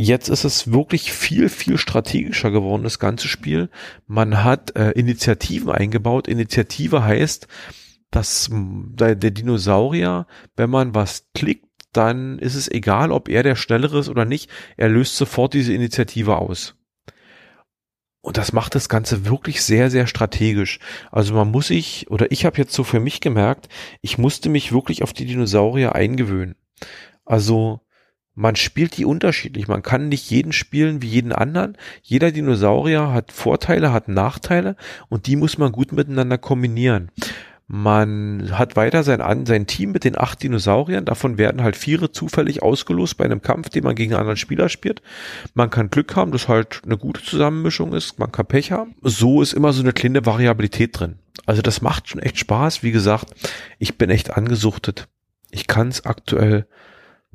Jetzt 0.00 0.28
ist 0.28 0.44
es 0.44 0.70
wirklich 0.70 1.12
viel, 1.12 1.48
viel 1.48 1.76
strategischer 1.76 2.52
geworden, 2.52 2.84
das 2.84 3.00
ganze 3.00 3.26
Spiel. 3.26 3.68
Man 4.06 4.44
hat 4.44 4.76
äh, 4.76 4.92
Initiativen 4.92 5.72
eingebaut. 5.72 6.28
Initiative 6.28 7.02
heißt, 7.02 7.48
dass 8.12 8.48
der, 8.52 9.16
der 9.16 9.32
Dinosaurier, 9.32 10.28
wenn 10.54 10.70
man 10.70 10.94
was 10.94 11.26
klickt, 11.34 11.66
dann 11.92 12.38
ist 12.38 12.54
es 12.54 12.70
egal, 12.70 13.10
ob 13.10 13.28
er 13.28 13.42
der 13.42 13.56
Schnellere 13.56 13.98
ist 13.98 14.08
oder 14.08 14.24
nicht. 14.24 14.48
Er 14.76 14.88
löst 14.88 15.16
sofort 15.16 15.52
diese 15.52 15.72
Initiative 15.72 16.38
aus. 16.38 16.76
Und 18.20 18.36
das 18.36 18.52
macht 18.52 18.76
das 18.76 18.88
Ganze 18.88 19.24
wirklich 19.24 19.62
sehr, 19.62 19.90
sehr 19.90 20.06
strategisch. 20.06 20.78
Also 21.10 21.34
man 21.34 21.50
muss 21.50 21.68
sich, 21.68 22.08
oder 22.08 22.30
ich 22.30 22.44
habe 22.44 22.58
jetzt 22.58 22.72
so 22.72 22.84
für 22.84 23.00
mich 23.00 23.20
gemerkt, 23.20 23.68
ich 24.00 24.16
musste 24.16 24.48
mich 24.48 24.70
wirklich 24.70 25.02
auf 25.02 25.12
die 25.12 25.26
Dinosaurier 25.26 25.96
eingewöhnen. 25.96 26.54
Also 27.24 27.80
man 28.38 28.54
spielt 28.54 28.96
die 28.96 29.04
unterschiedlich. 29.04 29.66
Man 29.66 29.82
kann 29.82 30.08
nicht 30.08 30.30
jeden 30.30 30.52
spielen 30.52 31.02
wie 31.02 31.08
jeden 31.08 31.32
anderen. 31.32 31.76
Jeder 32.02 32.30
Dinosaurier 32.30 33.12
hat 33.12 33.32
Vorteile, 33.32 33.92
hat 33.92 34.06
Nachteile 34.06 34.76
und 35.08 35.26
die 35.26 35.34
muss 35.34 35.58
man 35.58 35.72
gut 35.72 35.90
miteinander 35.90 36.38
kombinieren. 36.38 37.10
Man 37.66 38.50
hat 38.52 38.76
weiter 38.76 39.02
sein, 39.02 39.44
sein 39.44 39.66
Team 39.66 39.90
mit 39.90 40.04
den 40.04 40.16
acht 40.16 40.40
Dinosauriern. 40.40 41.04
Davon 41.04 41.36
werden 41.36 41.64
halt 41.64 41.74
viere 41.74 42.12
zufällig 42.12 42.62
ausgelost 42.62 43.16
bei 43.18 43.24
einem 43.24 43.42
Kampf, 43.42 43.70
den 43.70 43.82
man 43.82 43.96
gegen 43.96 44.12
einen 44.12 44.20
anderen 44.20 44.36
Spieler 44.36 44.68
spielt. 44.68 45.02
Man 45.54 45.68
kann 45.68 45.90
Glück 45.90 46.14
haben, 46.14 46.30
dass 46.30 46.46
halt 46.46 46.82
eine 46.84 46.96
gute 46.96 47.24
Zusammenmischung 47.24 47.92
ist. 47.92 48.20
Man 48.20 48.30
kann 48.30 48.46
Pech 48.46 48.70
haben. 48.70 48.94
So 49.02 49.42
ist 49.42 49.52
immer 49.52 49.72
so 49.72 49.82
eine 49.82 49.92
kleine 49.92 50.24
Variabilität 50.24 51.00
drin. 51.00 51.18
Also 51.44 51.60
das 51.60 51.82
macht 51.82 52.08
schon 52.08 52.22
echt 52.22 52.38
Spaß. 52.38 52.84
Wie 52.84 52.92
gesagt, 52.92 53.34
ich 53.80 53.98
bin 53.98 54.10
echt 54.10 54.36
angesuchtet. 54.36 55.08
Ich 55.50 55.66
kann 55.66 55.88
es 55.88 56.06
aktuell 56.06 56.68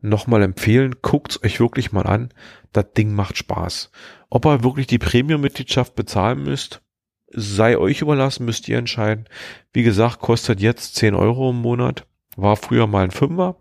nochmal 0.04 0.44
empfehlen, 0.44 0.96
guckt's 1.02 1.42
euch 1.44 1.60
wirklich 1.60 1.92
mal 1.92 2.06
an. 2.06 2.30
Das 2.72 2.94
Ding 2.96 3.14
macht 3.14 3.38
Spaß. 3.38 3.92
Ob 4.30 4.46
ihr 4.46 4.64
wirklich 4.64 4.88
die 4.88 5.00
Premium-Mitgliedschaft 5.00 5.96
bezahlen 5.96 6.44
müsst, 6.44 6.82
sei 7.28 7.78
euch 7.78 8.02
überlassen, 8.02 8.46
müsst 8.46 8.68
ihr 8.68 8.78
entscheiden. 8.78 9.28
Wie 9.72 9.84
gesagt, 9.84 10.20
kostet 10.20 10.60
jetzt 10.60 10.96
10 10.96 11.16
Euro 11.16 11.50
im 11.50 11.62
Monat. 11.62 12.06
War 12.36 12.56
früher 12.58 12.88
mal 12.88 13.04
ein 13.04 13.12
Fünfer. 13.12 13.58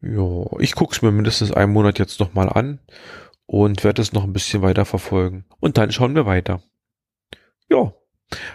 Ja, 0.00 0.44
ich 0.58 0.74
guck's 0.74 1.00
mir 1.00 1.12
mindestens 1.12 1.52
einen 1.52 1.72
Monat 1.72 1.98
jetzt 1.98 2.18
nochmal 2.18 2.48
an 2.48 2.80
und 3.46 3.84
werde 3.84 4.02
es 4.02 4.12
noch 4.12 4.24
ein 4.24 4.32
bisschen 4.32 4.62
weiter 4.62 4.84
verfolgen. 4.84 5.44
Und 5.60 5.78
dann 5.78 5.92
schauen 5.92 6.14
wir 6.14 6.26
weiter. 6.26 6.62
Ja, 7.68 7.94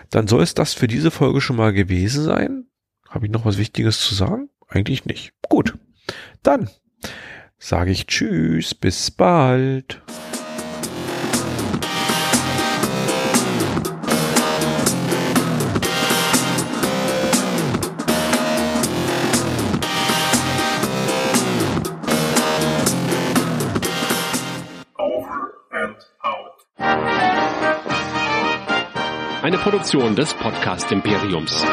dann 0.09 0.27
soll 0.27 0.43
es 0.43 0.53
das 0.53 0.73
für 0.73 0.87
diese 0.87 1.11
Folge 1.11 1.39
schon 1.39 1.55
mal 1.55 1.71
gewesen 1.71 2.23
sein. 2.23 2.65
Habe 3.07 3.27
ich 3.27 3.31
noch 3.31 3.45
was 3.45 3.57
Wichtiges 3.57 4.01
zu 4.01 4.13
sagen? 4.13 4.49
Eigentlich 4.67 5.05
nicht. 5.05 5.33
Gut. 5.49 5.77
Dann 6.43 6.69
sage 7.57 7.91
ich 7.91 8.07
Tschüss, 8.07 8.75
bis 8.75 9.11
bald. 9.11 10.01
Eine 29.41 29.57
Produktion 29.59 30.13
des 30.13 30.33
Podcast 30.33 30.91
Imperiums. 30.91 31.63